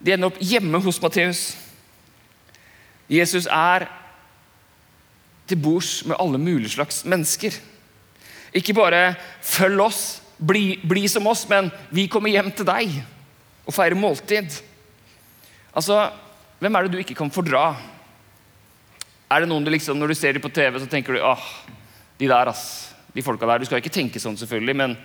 de 0.00 0.14
ender 0.14 0.30
opp 0.30 0.40
hjemme 0.40 0.80
hos 0.80 1.00
Matteus. 1.02 1.42
Jesus 3.08 3.48
er 3.52 3.84
til 5.48 5.60
bords 5.60 6.04
med 6.04 6.16
alle 6.20 6.40
mulige 6.40 6.72
slags 6.76 7.04
mennesker. 7.04 7.52
Ikke 8.52 8.74
bare 8.74 9.14
'følg 9.42 9.80
oss', 9.80 10.22
bli, 10.46 10.80
bli, 10.88 11.08
som 11.08 11.26
oss', 11.26 11.48
men 11.48 11.70
'vi 11.90 12.06
kommer 12.06 12.30
hjem 12.30 12.50
til 12.52 12.64
deg' 12.64 13.02
og 13.66 13.74
feirer 13.74 13.94
måltid. 13.94 14.62
Altså, 15.74 16.10
Hvem 16.58 16.74
er 16.74 16.86
det 16.86 16.90
du 16.90 16.98
ikke 16.98 17.14
kan 17.18 17.30
fordra? 17.30 17.70
Er 19.30 19.44
det 19.44 19.48
noen 19.50 19.62
du 19.62 19.70
liksom, 19.70 19.98
Når 19.98 20.10
du 20.10 20.14
ser 20.18 20.34
dem 20.34 20.42
på 20.42 20.50
TV, 20.50 20.80
så 20.80 20.90
tenker 20.90 21.14
du 21.14 21.20
'åh, 21.20 21.44
de 22.18 22.26
der, 22.26 22.46
ass' 22.50 22.94
de 23.14 23.22
folka 23.22 23.46
der. 23.46 23.58
Du 23.58 23.64
skal 23.64 23.78
ikke 23.78 23.94
tenke 23.94 24.20
sånn, 24.20 24.36
selvfølgelig, 24.36 24.76
men, 24.76 24.96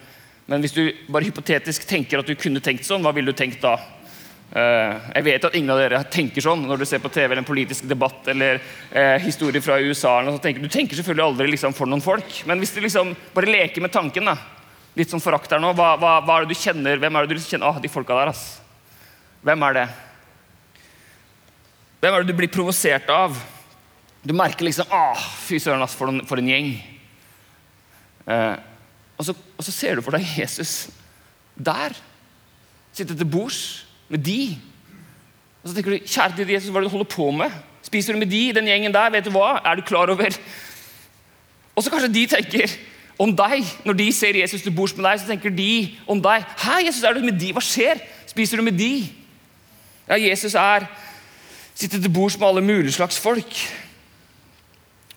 men 0.48 0.62
hvis 0.62 0.74
du 0.74 0.92
bare 1.10 1.26
hypotetisk 1.26 1.86
tenker 1.88 2.20
at 2.20 2.28
du 2.28 2.36
kunne 2.36 2.60
tenkt 2.60 2.86
sånn, 2.86 3.02
hva 3.02 3.13
ville 3.13 3.32
du 3.32 3.38
tenkt 3.38 3.62
da? 3.62 3.78
Uh, 4.54 5.02
jeg 5.16 5.24
vet 5.24 5.46
at 5.46 5.56
ingen 5.56 5.72
av 5.74 5.80
dere 5.82 6.04
tenker 6.13 6.42
sånn 6.42 6.68
når 6.68 6.84
du 6.84 6.86
ser 6.86 7.00
på 7.02 7.10
TV 7.10 7.32
eller 7.32 7.42
en 7.42 7.48
politisk 7.48 7.88
debatt 7.89 8.28
eller 8.30 8.60
uh, 8.94 9.18
historier 9.18 9.62
fra 9.62 9.80
USA. 9.82 10.20
Eller 10.20 10.32
noe, 10.32 10.42
tenker, 10.42 10.62
du 10.62 10.70
tenker 10.70 10.96
selvfølgelig 10.96 11.26
aldri 11.26 11.48
liksom, 11.54 11.74
for 11.74 11.89
noen 11.89 12.04
folk, 12.06 12.44
men 12.46 12.62
hvis 12.62 12.76
du 12.76 12.82
liksom 12.82 13.16
bare 13.34 13.50
leker 13.50 13.82
med 13.82 13.94
tanken 13.94 14.30
da, 14.30 14.38
Litt 14.94 15.10
sånn 15.10 15.24
forakt 15.24 15.50
her 15.50 15.58
nå. 15.58 15.72
Hva, 15.74 15.96
hva, 15.98 16.20
hva, 16.22 16.36
er 16.36 16.44
det 16.46 16.54
du 16.54 16.60
kjenner? 16.60 17.00
Hvem 17.02 17.16
er 17.18 17.26
det 17.26 17.34
du 17.34 17.42
kjenner? 17.42 17.66
Åh, 17.66 17.80
de 17.82 17.89
folka 17.89 18.13
der, 18.13 18.30
ass. 18.30 18.60
Hvem 19.42 19.63
er 19.66 19.74
det? 19.80 19.86
Hvem 22.04 22.18
er 22.18 22.24
det 22.26 22.34
du 22.34 22.36
blir 22.36 22.52
provosert 22.52 23.08
av? 23.08 23.38
Du 24.28 24.34
merker 24.36 24.68
liksom 24.68 24.89
Åh, 24.92 25.20
fy 25.46 25.56
søren, 25.56 25.86
for 25.88 26.12
for 26.28 26.42
en 26.42 26.50
gjeng. 26.52 26.74
Eh, 28.28 28.56
og, 29.16 29.24
så, 29.24 29.32
og, 29.32 29.63
så, 29.63 29.72
ser 29.72 29.96
du 29.96 30.02
for 30.04 30.12
deg 30.18 30.26
Jesus 30.36 30.89
der. 31.56 31.96
Sitte 32.92 33.16
til 33.16 33.30
bords 33.32 33.86
med 34.12 34.20
de. 34.20 34.58
Og 35.62 35.70
så 35.70 35.78
tenker 35.78 35.96
du, 35.96 36.04
kjære 36.04 36.36
til 36.42 36.52
Jesus, 36.52 36.74
hva 36.74 36.82
er 36.82 36.84
det 36.84 36.92
du 36.92 36.96
holder 36.98 37.08
på 37.13 37.30
med? 37.38 37.56
Spiser 37.88 38.12
du 38.12 38.20
med 38.20 38.32
de, 38.34 38.42
den 38.58 38.68
gjengen 38.68 38.96
der? 38.98 39.16
Vet 39.16 39.30
du 39.30 39.32
hva? 39.38 39.62
Er 39.63 39.80
du 39.80 39.86
klar 39.88 40.12
over? 40.12 40.36
Og 41.72 41.86
så 41.86 41.94
kanskje 41.94 42.12
de 42.18 42.26
tenker 42.36 42.76
om 43.16 43.32
deg. 43.32 43.63
Når 43.88 44.00
de 44.02 44.10
ser 44.12 44.42
Jesus 44.42 44.68
til 44.68 44.76
bords 44.76 44.98
med 45.00 45.08
deg, 45.08 45.24
så 45.24 45.32
tenker 45.32 45.56
de 45.56 45.72
om 46.04 46.20
deg. 46.20 46.44
Hæ, 46.66 46.82
Jesus, 46.84 47.08
er 47.08 47.16
du 47.16 47.24
med 47.24 47.39
de? 47.39 47.56
Hva 47.56 47.63
skjer? 47.63 48.04
Spiser 48.28 48.60
du 48.60 48.68
med 48.68 48.76
de? 48.76 48.92
Ja, 50.12 50.20
Jesus 50.20 50.60
er 50.60 50.89
sitter 51.74 52.02
til 52.02 52.14
bords 52.14 52.38
med 52.40 52.48
alle 52.48 52.66
mulige 52.66 52.96
slags 52.96 53.20
folk. 53.22 53.58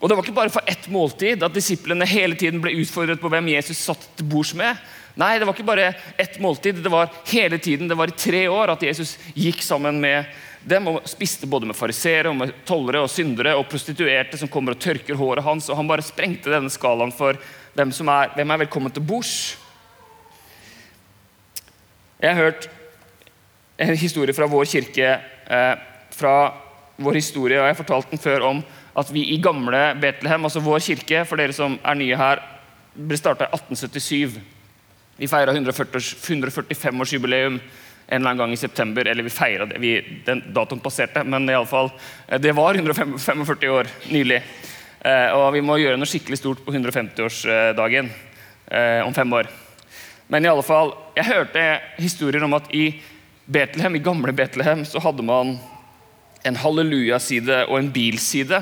Og 0.00 0.08
Det 0.08 0.16
var 0.16 0.24
ikke 0.24 0.36
bare 0.36 0.52
for 0.52 0.68
ett 0.68 0.88
måltid 0.92 1.42
at 1.42 1.54
disiplene 1.54 2.06
hele 2.08 2.36
tiden 2.36 2.60
ble 2.60 2.74
utfordret 2.82 3.20
på 3.20 3.30
hvem 3.32 3.48
Jesus 3.54 3.80
satt 3.80 4.02
til 4.16 4.28
bords 4.28 4.52
med. 4.54 4.76
Nei, 5.16 5.38
det 5.38 5.46
var 5.48 5.56
ikke 5.56 5.70
bare 5.70 5.94
ett 6.20 6.36
måltid, 6.44 6.82
det 6.84 6.92
var 6.92 7.08
hele 7.30 7.56
tiden, 7.58 7.88
det 7.88 7.96
var 7.96 8.12
i 8.12 8.18
tre 8.20 8.42
år 8.52 8.74
at 8.74 8.82
Jesus 8.84 9.14
gikk 9.32 9.62
sammen 9.64 9.96
med 10.02 10.28
dem 10.66 10.90
og 10.90 11.06
spiste 11.08 11.48
både 11.48 11.70
med 11.70 11.78
fariseere, 11.78 12.28
og 12.28 12.36
med 12.36 12.52
tollere 12.68 13.04
og 13.06 13.10
syndere 13.10 13.54
og 13.56 13.68
prostituerte 13.70 14.36
som 14.36 14.50
kommer 14.52 14.74
og 14.74 14.82
tørker 14.82 15.16
håret 15.16 15.46
hans. 15.46 15.70
og 15.70 15.78
Han 15.78 15.88
bare 15.88 16.04
sprengte 16.04 16.52
denne 16.52 16.72
skalaen 16.72 17.14
for 17.14 17.38
hvem, 17.76 17.94
som 17.94 18.10
er, 18.12 18.34
hvem 18.36 18.52
er 18.52 18.62
velkommen 18.66 18.92
til 18.92 19.06
bords. 19.06 19.56
Jeg 22.20 22.34
har 22.34 22.42
hørt 22.42 22.68
en 23.78 23.96
historie 23.96 24.34
fra 24.36 24.48
vår 24.50 24.68
kirke, 24.68 25.20
eh, 25.48 25.74
fra 26.16 26.36
vår 26.96 27.14
historie, 27.18 27.58
og 27.60 27.66
jeg 27.66 27.74
har 27.74 27.82
fortalt 27.82 28.12
den 28.12 28.22
før 28.22 28.40
om 28.50 28.58
at 28.96 29.08
vi 29.12 29.26
i 29.34 29.42
gamle 29.42 29.80
Betlehem, 30.00 30.44
altså 30.48 30.64
vår 30.64 30.80
kirke, 30.84 31.24
for 31.28 31.36
dere 31.36 31.52
som 31.52 31.76
er 31.84 31.94
nye 32.00 32.16
her, 32.16 32.40
ble 32.96 33.16
starta 33.20 33.44
i 33.44 33.52
1877. 33.52 34.40
Vi 35.16 35.28
feira 35.28 35.52
145-årsjubileum 35.52 37.60
en 38.06 38.20
eller 38.20 38.30
annen 38.30 38.38
gang 38.38 38.52
i 38.52 38.56
september. 38.56 39.06
Eller 39.06 39.26
vi 39.26 39.30
feira 39.30 39.66
det, 39.66 39.80
vi, 39.82 39.98
den 40.26 40.42
datoen 40.54 40.80
passerte, 40.80 41.24
men 41.24 41.48
i 41.50 41.56
alle 41.56 41.68
fall, 41.68 41.90
eh, 42.28 42.40
det 42.40 42.54
var 42.56 42.74
145 42.74 43.70
år 43.72 43.90
nylig. 44.12 44.42
Eh, 45.00 45.30
og 45.36 45.52
vi 45.54 45.64
må 45.64 45.78
gjøre 45.80 45.98
noe 45.98 46.10
skikkelig 46.10 46.40
stort 46.40 46.64
på 46.64 46.74
150-årsdagen 46.74 48.10
eh, 48.70 49.02
om 49.06 49.14
fem 49.14 49.32
år. 49.32 49.50
Men 50.32 50.44
i 50.44 50.50
alle 50.50 50.64
fall, 50.66 50.94
jeg 51.14 51.28
hørte 51.28 51.66
historier 52.00 52.46
om 52.46 52.56
at 52.58 52.70
i 52.74 52.88
Betlehem, 53.46 53.94
i 53.94 54.02
gamle 54.02 54.34
Betlehem 54.34 54.82
så 54.88 55.02
hadde 55.02 55.22
man 55.26 55.54
en 56.46 56.58
hallelujaside 56.62 57.64
og 57.66 57.78
en 57.80 57.92
bilside 57.92 58.60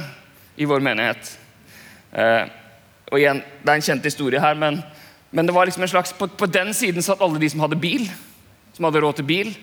i 0.56 0.66
vår 0.68 0.82
menighet. 0.84 1.34
Eh, 2.12 2.44
og 3.10 3.18
igjen, 3.18 3.42
Det 3.62 3.70
er 3.70 3.78
en 3.78 3.88
kjent 3.88 4.04
historie 4.04 4.40
her, 4.40 4.54
men, 4.54 4.80
men 5.30 5.46
det 5.46 5.54
var 5.54 5.66
liksom 5.66 5.82
en 5.82 5.92
slags, 5.92 6.12
på, 6.12 6.26
på, 6.26 6.46
den 6.46 6.72
siden 6.74 7.02
satt 7.02 7.22
alle 7.22 7.38
de 7.38 7.50
som 7.50 7.60
hadde 7.60 7.80
bil, 7.80 8.08
som 8.72 8.88
hadde 8.88 9.02
råd 9.04 9.20
til 9.20 9.28
bil. 9.28 9.54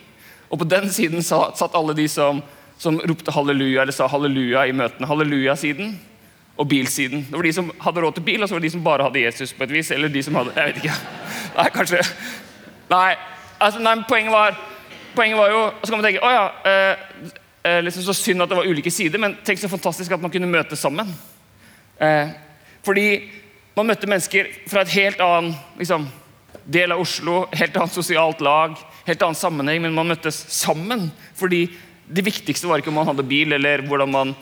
Og 0.52 0.60
på 0.60 0.68
den 0.68 0.90
siden 0.92 1.24
satt 1.24 1.76
alle 1.76 1.96
de 1.96 2.08
som, 2.12 2.42
som 2.78 3.00
ropte 3.00 3.32
halleluja 3.32 3.82
eller 3.82 3.96
sa 3.96 4.08
halleluja 4.12 4.66
i 4.68 4.76
møtene. 4.76 5.08
Halleluja-siden 5.08 5.96
og 6.60 6.68
bilsiden. 6.68 7.26
Det 7.30 7.38
var 7.38 7.48
de 7.48 7.54
som 7.56 7.72
hadde 7.80 8.04
råd 8.04 8.18
til 8.20 8.28
bil, 8.28 8.44
og 8.44 8.50
så 8.50 8.56
var 8.56 8.62
det 8.62 8.70
de 8.70 8.76
som 8.76 8.84
bare 8.84 9.08
hadde 9.08 9.24
Jesus. 9.24 9.54
på 9.54 9.64
et 9.64 9.72
vis, 9.72 9.92
eller 9.92 10.12
de 10.12 10.24
som 10.24 10.36
hadde, 10.36 10.54
jeg 10.56 10.68
vet 10.68 10.84
ikke. 10.84 10.98
Nei, 11.58 11.70
kanskje. 11.74 12.04
Nei, 12.92 13.16
altså, 13.60 13.80
nei 13.80 13.96
poenget 14.10 14.34
var 14.36 14.60
poenget 15.16 15.38
var 15.40 15.52
jo 15.52 15.62
Så 15.84 15.92
kan 15.92 16.02
man 16.02 16.06
tenke 16.06 16.24
oh 16.24 16.32
ja, 16.32 16.46
eh, 16.68 17.32
eh, 17.64 17.82
liksom 17.84 18.04
så 18.04 18.16
synd 18.18 18.44
at 18.44 18.50
det 18.50 18.58
var 18.60 18.70
ulike 18.70 18.92
sider, 18.94 19.22
men 19.22 19.38
tenk 19.46 19.60
så 19.62 19.70
fantastisk 19.72 20.12
at 20.12 20.22
man 20.22 20.34
kunne 20.34 20.50
møtes 20.50 20.82
sammen. 20.82 21.10
Eh, 22.02 22.34
fordi 22.86 23.08
man 23.78 23.88
møtte 23.88 24.10
mennesker 24.10 24.50
fra 24.70 24.84
et 24.84 24.96
helt 24.96 25.22
annen 25.24 25.54
liksom, 25.80 26.08
del 26.66 26.94
av 26.94 27.02
Oslo, 27.04 27.46
helt 27.56 27.78
annet 27.78 27.96
sosialt 27.96 28.42
lag, 28.44 28.76
helt 29.08 29.24
annen 29.26 29.38
sammenheng, 29.40 29.82
men 29.86 29.96
man 29.96 30.10
møttes 30.12 30.44
sammen. 30.54 31.10
Fordi 31.38 31.68
det 32.12 32.26
viktigste 32.26 32.70
var 32.70 32.82
ikke 32.82 32.92
om 32.92 33.00
man 33.00 33.10
hadde 33.12 33.28
bil 33.28 33.56
eller 33.56 33.86
hvordan 33.88 34.12
man 34.12 34.36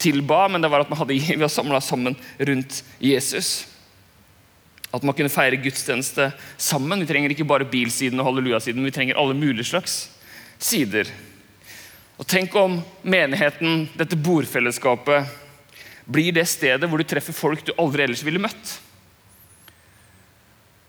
tilba, 0.00 0.46
men 0.50 0.64
det 0.64 0.70
var 0.72 0.84
at 0.84 0.90
man 0.90 1.00
hadde, 1.00 1.16
vi 1.36 1.40
var 1.40 1.52
samla 1.52 1.80
sammen 1.84 2.16
rundt 2.38 2.82
Jesus. 3.00 3.66
At 4.94 5.04
man 5.04 5.16
kunne 5.16 5.32
feire 5.32 5.58
gudstjeneste 5.60 6.30
sammen. 6.56 7.02
Vi 7.02 7.08
trenger 7.08 7.32
ikke 7.34 7.48
bare 7.48 7.68
bilsiden 7.68 8.20
og 8.22 8.30
hallelujasiden, 8.30 8.84
vi 8.86 8.94
trenger 8.94 9.20
alle 9.20 9.36
mulige 9.36 9.68
slags 9.68 10.06
sider. 10.58 11.10
Og 12.16 12.24
Tenk 12.28 12.54
om 12.56 12.78
menigheten, 13.04 13.86
dette 13.96 14.16
bordfellesskapet, 14.16 15.28
blir 16.06 16.32
det 16.32 16.46
stedet 16.48 16.88
hvor 16.88 17.02
du 17.02 17.08
treffer 17.08 17.34
folk 17.36 17.64
du 17.66 17.74
aldri 17.76 18.06
ellers 18.06 18.24
ville 18.24 18.40
møtt. 18.40 18.76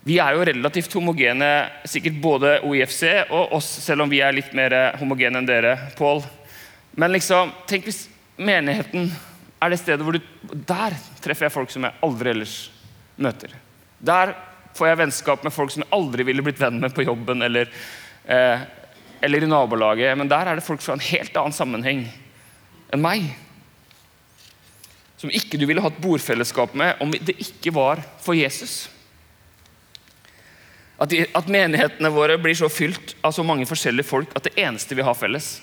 Vi 0.07 0.21
er 0.23 0.37
jo 0.37 0.45
relativt 0.47 0.93
homogene, 0.95 1.49
sikkert 1.83 2.21
både 2.23 2.53
OIFC 2.63 3.01
og 3.25 3.57
oss, 3.57 3.67
selv 3.83 4.05
om 4.05 4.11
vi 4.11 4.21
er 4.23 4.35
litt 4.35 4.53
mer 4.55 4.75
homogene 5.01 5.41
enn 5.41 5.49
dere, 5.49 5.73
Pål. 5.97 6.21
Men 6.95 7.11
liksom, 7.11 7.51
tenk 7.67 7.89
hvis 7.89 8.05
menigheten 8.39 9.09
er 9.57 9.73
det 9.73 9.79
stedet 9.81 10.05
hvor 10.05 10.15
du 10.15 10.21
Der 10.69 10.93
treffer 11.21 11.47
jeg 11.47 11.53
folk 11.53 11.73
som 11.73 11.83
jeg 11.83 11.97
aldri 12.05 12.31
ellers 12.31 12.55
møter. 13.19 13.51
Der 13.99 14.31
får 14.77 14.91
jeg 14.91 14.99
vennskap 15.01 15.43
med 15.43 15.53
folk 15.53 15.73
som 15.73 15.83
jeg 15.83 15.91
aldri 15.97 16.23
ville 16.27 16.45
blitt 16.45 16.61
venn 16.61 16.79
med 16.79 16.93
på 16.95 17.03
jobben 17.03 17.41
eller 17.43 17.67
eh, 18.29 18.63
eller 19.21 19.43
i 19.43 19.49
nabolaget, 19.49 20.17
men 20.17 20.30
der 20.30 20.47
er 20.47 20.58
det 20.58 20.65
folk 20.65 20.84
fra 20.84 20.95
en 20.97 21.03
helt 21.03 21.38
annen 21.38 21.56
sammenheng 21.56 22.06
enn 22.93 23.03
meg. 23.03 23.25
Som 25.17 25.34
ikke 25.34 25.58
du 25.58 25.65
ville 25.65 25.82
hatt 25.82 25.97
bordfellesskap 26.01 26.75
med 26.77 27.01
om 27.03 27.12
det 27.12 27.36
ikke 27.41 27.73
var 27.75 28.03
for 28.21 28.38
Jesus. 28.38 28.86
At, 30.97 31.12
de, 31.12 31.25
at 31.38 31.49
menighetene 31.51 32.10
våre 32.13 32.39
blir 32.41 32.58
så 32.58 32.69
fylt 32.73 33.13
av 33.25 33.34
så 33.36 33.45
mange 33.45 33.67
forskjellige 33.69 34.08
folk 34.08 34.32
at 34.38 34.47
det 34.47 34.56
eneste 34.62 34.97
vi 34.97 35.06
har 35.06 35.17
felles, 35.17 35.58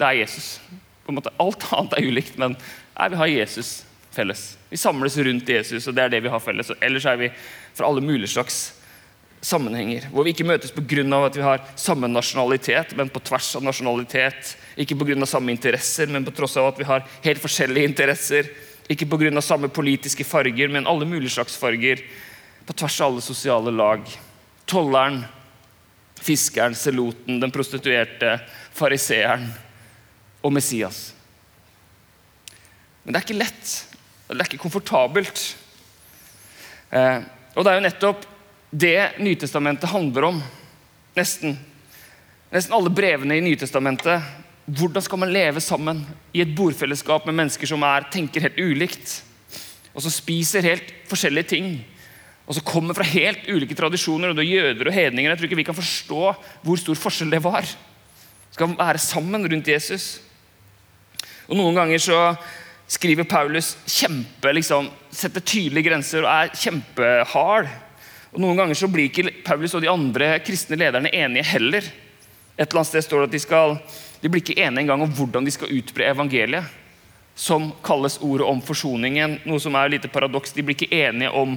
det 0.00 0.06
er 0.06 0.20
Jesus. 0.22 0.56
På 1.04 1.12
en 1.12 1.18
måte, 1.18 1.32
alt 1.40 1.66
annet 1.76 1.98
er 1.98 2.08
ulikt, 2.08 2.38
men 2.40 2.56
nei, 2.56 3.10
vi 3.12 3.20
har 3.20 3.32
Jesus 3.32 3.72
felles. 4.14 4.56
Vi 4.68 4.80
samles 4.80 5.16
rundt 5.20 5.48
Jesus, 5.48 5.88
og 5.88 5.96
det 5.96 6.04
er 6.04 6.14
det 6.16 6.22
vi 6.24 6.32
har 6.32 6.42
felles. 6.42 6.72
Og 6.72 6.84
ellers 6.84 7.06
er 7.08 7.20
vi 7.20 7.30
fra 7.76 7.88
alle 7.88 8.04
mulige 8.04 8.32
slags 8.32 8.77
sammenhenger. 9.40 10.08
Hvor 10.12 10.26
vi 10.26 10.32
ikke 10.34 10.46
møtes 10.46 10.72
pga. 10.74 11.04
at 11.26 11.36
vi 11.36 11.42
har 11.42 11.64
samme 11.76 12.08
nasjonalitet, 12.08 12.96
men 12.96 13.08
på 13.08 13.20
tvers 13.20 13.56
av 13.56 13.62
nasjonalitet. 13.62 14.56
Ikke 14.76 14.96
pga. 14.96 15.26
samme 15.26 15.50
interesser, 15.50 16.06
men 16.06 16.24
på 16.24 16.34
tross 16.34 16.56
av 16.56 16.72
at 16.72 16.78
vi 16.78 16.84
har 16.84 17.04
helt 17.24 17.42
forskjellige 17.42 17.84
interesser. 17.84 18.48
Ikke 18.88 19.06
pga. 19.06 19.40
samme 19.40 19.68
politiske 19.68 20.24
farger, 20.24 20.68
men 20.68 20.86
alle 20.86 21.04
mulige 21.04 21.30
slags 21.30 21.56
farger. 21.56 22.02
På 22.66 22.72
tvers 22.72 23.00
av 23.00 23.12
alle 23.12 23.20
sosiale 23.20 23.70
lag. 23.70 24.00
Tolleren, 24.66 25.24
fiskeren, 26.20 26.74
seloten, 26.74 27.40
den 27.40 27.50
prostituerte, 27.50 28.40
fariseeren 28.74 29.52
og 30.42 30.52
Messias. 30.52 31.14
Men 33.04 33.14
det 33.14 33.20
er 33.20 33.26
ikke 33.26 33.38
lett. 33.38 33.70
Det 34.28 34.36
er 34.36 34.50
ikke 34.50 34.60
komfortabelt. 34.60 35.56
Eh, 36.90 37.22
og 37.54 37.64
det 37.64 37.70
er 37.70 37.78
jo 37.78 37.86
nettopp 37.86 38.26
det 38.70 39.18
Nytestamentet 39.18 39.90
handler 39.90 40.28
om. 40.28 40.42
Nesten. 41.16 41.56
Nesten 42.52 42.74
alle 42.76 42.92
brevene 42.92 43.38
i 43.38 43.44
Nytestamentet. 43.44 44.24
Hvordan 44.68 45.04
skal 45.04 45.20
man 45.22 45.32
leve 45.32 45.60
sammen 45.64 46.02
i 46.36 46.42
et 46.44 46.52
bordfellesskap 46.56 47.24
med 47.26 47.38
mennesker 47.38 47.70
som 47.70 47.84
er, 47.88 48.08
tenker 48.12 48.44
helt 48.44 48.60
ulikt? 48.60 49.22
Og 49.94 50.04
som 50.04 50.12
spiser 50.12 50.66
helt 50.68 50.92
forskjellige 51.08 51.54
ting. 51.54 51.70
Og 52.48 52.56
som 52.56 52.64
kommer 52.64 52.96
fra 52.96 53.08
helt 53.08 53.48
ulike 53.48 53.76
tradisjoner. 53.76 54.30
og 54.30 54.36
det 54.36 54.44
er 54.44 54.52
Jøder 54.52 54.88
og 54.88 54.94
hedninger. 54.94 55.30
Jeg 55.30 55.38
tror 55.38 55.48
ikke 55.48 55.62
vi 55.62 55.68
kan 55.70 55.80
forstå 55.80 56.22
hvor 56.62 56.76
stor 56.76 56.94
forskjell 56.94 57.32
det 57.32 57.42
var. 57.44 57.64
Skal 58.52 58.76
være 58.76 58.98
sammen 58.98 59.48
rundt 59.48 59.68
Jesus. 59.68 60.20
Og 61.48 61.56
Noen 61.56 61.76
ganger 61.76 61.98
så 61.98 62.22
skriver 62.88 63.24
Paulus 63.28 63.74
kjempe, 63.88 64.52
liksom, 64.52 64.88
setter 65.12 65.44
tydelige 65.44 65.90
grenser 65.90 66.24
og 66.24 66.32
er 66.32 66.54
kjempehard 66.56 67.68
og 68.32 68.42
Noen 68.42 68.58
ganger 68.58 68.76
så 68.76 68.88
blir 68.92 69.08
ikke 69.08 69.30
Paulus 69.46 69.74
og 69.76 69.82
de 69.84 69.90
andre 69.90 70.34
kristne 70.44 70.76
lederne 70.78 71.12
enige 71.14 71.48
heller. 71.48 71.86
Et 72.58 72.66
eller 72.66 72.80
annet 72.82 72.90
sted 72.90 73.06
står 73.06 73.24
det 73.24 73.28
at 73.30 73.36
De, 73.36 73.40
skal, 73.40 73.76
de 74.20 74.28
blir 74.28 74.42
ikke 74.42 74.58
enige 74.60 74.84
engang 74.84 75.04
om 75.06 75.14
hvordan 75.14 75.46
de 75.46 75.54
skal 75.54 75.72
utbre 75.72 76.10
evangeliet, 76.10 76.76
som 77.38 77.70
kalles 77.86 78.18
ordet 78.20 78.48
om 78.50 78.60
forsoningen. 78.64 79.38
Noe 79.48 79.62
som 79.62 79.76
er 79.78 79.94
lite 79.94 80.10
paradoks. 80.12 80.52
De 80.52 80.64
blir 80.66 80.76
ikke 80.76 80.90
enige 81.06 81.30
om, 81.30 81.54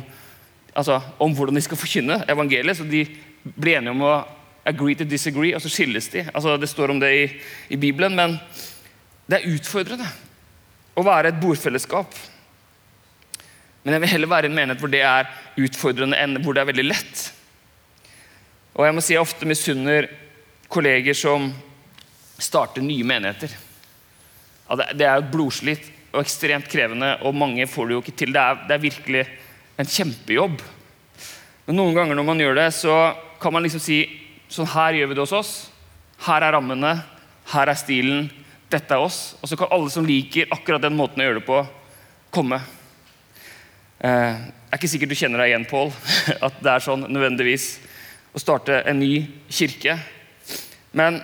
altså, 0.77 1.01
om 1.19 1.33
hvordan 1.35 1.57
de 1.57 1.65
skal 1.65 1.79
forkynne 1.81 2.21
evangeliet. 2.31 2.77
så 2.77 2.87
de 2.87 3.03
blir 3.43 3.79
enige 3.79 3.95
om 3.97 4.05
å 4.05 4.15
agree 4.63 4.95
to 4.95 5.07
disagree, 5.09 5.55
og 5.57 5.63
så 5.63 5.71
skilles 5.73 6.07
de. 6.13 6.27
Altså, 6.33 6.55
det 6.57 6.69
står 6.69 6.93
om 6.93 6.99
det 7.01 7.11
i, 7.17 7.23
i 7.73 7.81
Bibelen, 7.81 8.15
men 8.15 8.37
det 9.27 9.41
er 9.41 9.55
utfordrende 9.55 10.07
å 10.95 11.03
være 11.03 11.31
et 11.31 11.41
bordfellesskap. 11.41 12.13
Men 13.81 13.95
jeg 13.95 14.03
vil 14.03 14.13
heller 14.13 14.29
være 14.29 14.47
i 14.47 14.51
en 14.51 14.57
menighet 14.57 14.81
hvor 14.81 14.91
det 14.93 15.01
er 15.05 15.29
utfordrende 15.61 16.19
enn 16.21 16.37
hvor 16.43 16.55
det 16.55 16.63
er 16.63 16.69
veldig 16.69 16.85
lett. 16.85 17.23
Og 18.77 18.85
jeg 18.85 18.95
må 18.95 19.03
si 19.03 19.15
jeg 19.15 19.23
ofte 19.23 19.47
misunner 19.49 20.07
kolleger 20.71 21.17
som 21.17 21.49
starter 22.41 22.83
nye 22.85 23.05
menigheter. 23.07 23.53
Det 24.95 25.05
er 25.05 25.17
jo 25.19 25.31
blodslitt 25.33 25.89
og 26.11 26.21
ekstremt 26.23 26.69
krevende, 26.71 27.15
og 27.23 27.35
mange 27.35 27.67
får 27.67 27.87
det 27.87 27.95
jo 27.95 28.03
ikke 28.03 28.17
til. 28.21 28.33
Det 28.35 28.41
er, 28.41 28.61
det 28.67 28.75
er 28.75 28.85
virkelig 28.85 29.23
en 29.79 29.89
kjempejobb. 29.89 30.61
Men 31.67 31.77
noen 31.79 31.95
ganger 31.95 32.17
når 32.17 32.27
man 32.27 32.43
gjør 32.43 32.57
det, 32.59 32.67
så 32.75 32.95
kan 33.41 33.55
man 33.55 33.65
liksom 33.65 33.83
si 33.83 34.03
sånn 34.51 34.69
her 34.73 34.97
gjør 34.97 35.11
vi 35.11 35.17
det 35.17 35.25
hos 35.25 35.35
oss. 35.35 35.53
Her 36.27 36.45
er 36.45 36.55
rammene, 36.55 36.93
her 37.53 37.71
er 37.71 37.79
stilen, 37.79 38.27
dette 38.71 38.95
er 38.95 39.03
oss. 39.03 39.21
Og 39.41 39.49
så 39.49 39.57
kan 39.59 39.71
alle 39.73 39.91
som 39.93 40.07
liker 40.07 40.51
akkurat 40.53 40.83
den 40.83 40.97
måten 40.99 41.23
å 41.23 41.27
gjøre 41.27 41.39
det 41.39 41.47
på, 41.47 41.61
komme. 42.31 42.59
Det 44.01 44.09
eh, 44.09 44.37
er 44.73 44.79
ikke 44.79 44.89
sikkert 44.89 45.11
du 45.13 45.17
kjenner 45.19 45.43
deg 45.43 45.51
igjen, 45.51 45.65
Pål, 45.69 45.91
at 46.47 46.55
det 46.65 46.71
er 46.71 46.81
sånn 46.81 47.03
nødvendigvis 47.05 47.65
å 48.33 48.39
starte 48.41 48.79
en 48.89 48.97
ny 48.97 49.27
kirke. 49.45 49.93
Men 50.97 51.19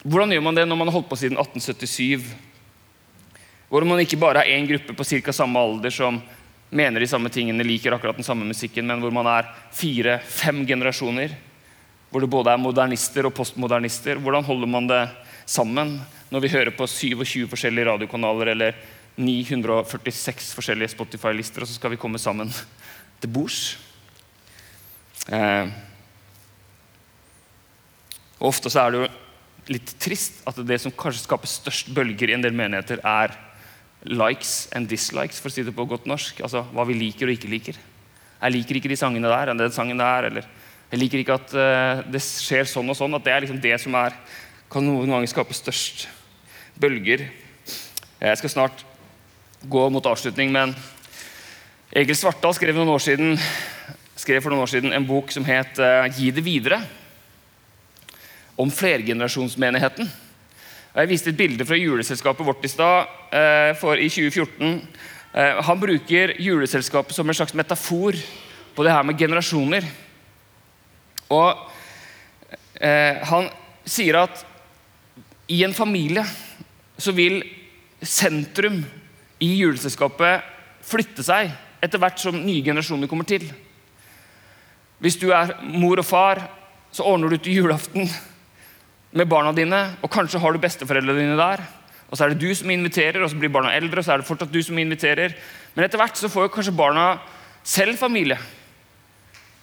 hvordan 0.00 0.32
gjør 0.32 0.46
man 0.46 0.56
det 0.56 0.64
når 0.64 0.78
man 0.80 0.88
har 0.88 0.96
holdt 0.96 1.10
på 1.10 1.18
siden 1.20 1.36
1877? 1.36 2.24
Hvor 3.68 3.84
man 3.84 4.00
ikke 4.00 4.16
bare 4.22 4.46
er 4.46 4.54
én 4.54 4.68
gruppe 4.70 4.94
på 4.96 5.04
ca. 5.04 5.34
samme 5.36 5.60
alder 5.60 5.92
som 5.92 6.22
mener 6.72 7.04
de 7.04 7.08
samme 7.10 7.28
tingene, 7.28 7.66
liker 7.68 7.92
akkurat 7.92 8.16
den 8.16 8.24
samme 8.24 8.48
musikken, 8.48 8.88
men 8.88 9.02
hvor 9.02 9.12
man 9.12 9.28
er 9.28 9.50
fire-fem 9.76 10.62
generasjoner. 10.64 11.34
Hvor 12.08 12.24
det 12.24 12.30
både 12.32 12.54
er 12.54 12.62
modernister 12.64 13.28
og 13.28 13.34
postmodernister. 13.36 14.16
Hvordan 14.24 14.48
holder 14.48 14.72
man 14.72 14.88
det 14.88 15.02
sammen 15.44 15.98
når 16.32 16.46
vi 16.46 16.54
hører 16.54 16.72
på 16.72 16.88
27 16.88 17.44
forskjellige 17.50 17.90
radiokanaler 17.90 18.54
eller 18.54 18.80
946 19.20 20.50
forskjellige 20.56 20.94
Spotify-lister, 20.94 21.62
og 21.62 21.68
så 21.70 21.76
skal 21.76 21.92
vi 21.94 22.00
komme 22.00 22.20
sammen 22.20 22.50
til 23.20 23.32
bords. 23.32 23.78
Eh, 25.28 25.70
Ofte 28.40 28.72
så 28.72 28.86
er 28.86 28.92
det 28.92 29.00
jo 29.02 29.08
litt 29.76 29.90
trist 30.00 30.40
at 30.48 30.58
det 30.64 30.78
som 30.80 30.94
kanskje 30.96 31.26
skaper 31.26 31.50
størst 31.50 31.90
bølger 31.94 32.32
i 32.32 32.36
en 32.38 32.44
del 32.44 32.56
menigheter, 32.56 33.02
er 33.04 33.34
likes 34.08 34.70
and 34.72 34.88
dislikes, 34.88 35.40
for 35.42 35.52
å 35.52 35.54
si 35.54 35.64
det 35.66 35.74
på 35.76 35.84
godt 35.88 36.08
norsk. 36.08 36.40
Altså 36.46 36.64
hva 36.72 36.86
vi 36.88 36.96
liker 36.96 37.28
og 37.28 37.36
ikke 37.36 37.50
liker. 37.52 37.80
Jeg 38.40 38.54
liker 38.54 38.78
ikke 38.80 38.88
de 38.88 38.96
sangene 38.96 39.28
der, 39.28 39.52
den 39.52 39.74
sangen 39.74 40.00
der, 40.00 40.30
eller 40.30 40.48
jeg 40.90 41.02
liker 41.02 41.20
ikke 41.20 41.36
at 41.36 41.52
uh, 41.52 42.00
det 42.10 42.22
skjer 42.24 42.64
sånn 42.66 42.88
og 42.90 42.96
sånn. 42.96 43.14
At 43.18 43.26
det 43.26 43.34
er 43.34 43.44
liksom 43.44 43.60
det 43.62 43.76
som 43.82 43.94
er, 44.00 44.16
kan 44.72 44.86
noen 44.86 45.12
ganger 45.12 45.30
skape 45.30 45.54
størst 45.54 46.08
bølger. 46.80 47.28
Jeg 48.20 48.40
skal 48.40 48.54
snart 48.56 48.86
gå 49.62 49.90
mot 49.90 50.06
avslutning, 50.06 50.52
men 50.52 50.72
Egil 51.92 52.16
Svartdal 52.16 52.54
skrev, 52.56 52.76
noen 52.76 52.92
år 52.94 53.02
siden, 53.02 53.34
skrev 54.16 54.40
for 54.40 54.52
noen 54.52 54.64
år 54.64 54.70
siden 54.72 54.94
en 54.96 55.06
bok 55.06 55.32
som 55.34 55.44
het 55.44 55.80
uh, 55.82 56.06
'Gi 56.08 56.30
det 56.32 56.44
videre', 56.44 56.80
om 58.56 58.70
flergenerasjonsmenigheten. 58.70 60.08
Jeg 60.94 61.08
viste 61.08 61.30
et 61.30 61.36
bilde 61.36 61.64
fra 61.64 61.76
juleselskapet 61.76 62.46
vårt 62.46 62.64
i 62.64 62.70
stad, 62.72 63.08
uh, 63.32 63.72
for 63.80 64.00
i 64.00 64.08
2014. 64.08 64.80
Uh, 65.30 65.40
eh, 65.40 65.62
han 65.64 65.80
bruker 65.80 66.34
juleselskapet 66.40 67.14
som 67.14 67.28
en 67.28 67.34
slags 67.34 67.54
metafor 67.54 68.16
på 68.74 68.84
det 68.84 68.92
her 68.92 69.02
med 69.02 69.18
generasjoner. 69.18 69.84
Og 71.30 71.66
han 72.80 73.44
sier 73.84 74.16
at 74.16 74.40
i 75.52 75.58
en 75.62 75.74
familie 75.76 76.24
så 76.98 77.12
vil 77.12 77.42
sentrum 78.02 78.80
i 79.40 79.50
juleselskapet 79.60 80.46
flytte 80.84 81.24
seg 81.24 81.50
etter 81.80 82.00
hvert 82.00 82.20
som 82.20 82.36
nye 82.36 82.62
generasjoner 82.64 83.08
kommer 83.10 83.28
til. 83.28 83.46
Hvis 85.00 85.16
du 85.20 85.30
er 85.32 85.54
mor 85.64 86.00
og 86.00 86.04
far, 86.04 86.42
så 86.92 87.06
ordner 87.08 87.32
du 87.32 87.38
til 87.40 87.62
julaften 87.62 88.08
med 89.16 89.28
barna 89.30 89.52
dine, 89.56 89.80
og 90.04 90.12
kanskje 90.12 90.40
har 90.42 90.52
du 90.52 90.60
besteforeldrene 90.62 91.22
dine 91.22 91.38
der. 91.38 91.62
Og 92.10 92.18
så 92.18 92.26
er 92.26 92.34
det 92.34 92.42
du 92.42 92.50
som 92.54 92.70
inviterer, 92.70 93.22
og 93.22 93.30
så 93.30 93.38
blir 93.38 93.52
barna 93.52 93.72
eldre, 93.74 94.02
og 94.02 94.04
så 94.04 94.12
er 94.12 94.20
det 94.20 94.28
fortsatt 94.28 94.52
du 94.52 94.60
som 94.66 94.78
inviterer. 94.78 95.34
Men 95.74 95.86
etter 95.86 96.00
hvert 96.00 96.18
så 96.18 96.30
får 96.30 96.50
kanskje 96.52 96.74
barna 96.76 97.14
selv 97.64 97.98
familie. 97.98 98.38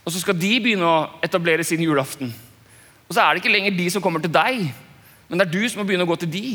Og 0.08 0.14
så 0.16 0.24
skal 0.24 0.38
de 0.40 0.54
begynne 0.64 0.88
å 0.88 1.22
etablere 1.24 1.66
sin 1.68 1.84
julaften. 1.84 2.32
Og 3.08 3.16
så 3.16 3.24
er 3.24 3.34
det 3.36 3.44
ikke 3.44 3.54
lenger 3.54 3.76
de 3.76 3.90
som 3.92 4.04
kommer 4.04 4.24
til 4.24 4.32
deg, 4.32 4.68
men 5.28 5.40
det 5.40 5.48
er 5.48 5.54
du 5.54 5.68
som 5.68 5.82
må 5.82 5.88
begynne 5.88 6.08
å 6.08 6.10
gå 6.10 6.16
til 6.24 6.32
de. 6.32 6.46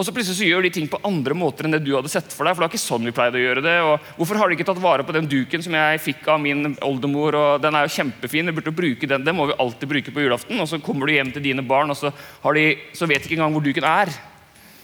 Og 0.00 0.06
så 0.06 0.14
plutselig 0.16 0.38
så 0.38 0.46
gjør 0.48 0.64
de 0.64 0.70
ting 0.72 0.86
på 0.88 0.96
andre 1.04 1.34
måter 1.36 1.66
enn 1.66 1.74
det 1.74 1.82
du 1.84 1.90
hadde 1.92 2.08
sett 2.08 2.32
for 2.32 2.48
deg. 2.48 2.54
for 2.56 2.62
det 2.62 2.70
var 2.70 2.72
ikke 2.72 2.80
sånn 2.80 3.04
vi 3.04 3.12
pleide 3.12 3.36
å 3.36 3.42
gjøre 3.42 3.62
det. 3.66 3.74
Og 3.84 4.06
hvorfor 4.16 4.38
har 4.40 4.48
de 4.48 4.56
ikke 4.56 4.64
tatt 4.70 4.80
vare 4.80 5.04
på 5.04 5.12
den 5.12 5.28
duken 5.28 5.60
som 5.60 5.76
jeg 5.76 6.00
fikk 6.00 6.30
av 6.32 6.38
min 6.40 6.70
oldemor? 6.86 7.36
og 7.36 7.60
Den 7.60 7.76
er 7.76 7.84
jo 7.84 7.92
kjempefin, 7.98 8.48
vi 8.48 8.54
burde 8.56 8.72
bruke 8.72 9.10
den. 9.10 9.26
Den 9.26 9.36
må 9.36 9.50
vi 9.50 9.58
alltid 9.60 9.92
bruke 9.92 10.14
på 10.16 10.24
julaften. 10.24 10.56
Og 10.56 10.70
så 10.72 10.80
kommer 10.80 11.04
du 11.04 11.12
hjem 11.12 11.34
til 11.34 11.44
dine 11.44 11.60
barn, 11.68 11.92
og 11.92 12.00
så, 12.00 12.14
de, 12.56 12.64
så 12.96 13.04
vet 13.10 13.20
de 13.20 13.28
ikke 13.28 13.36
engang 13.36 13.52
hvor 13.58 13.66
duken 13.68 13.90
er. 13.90 14.16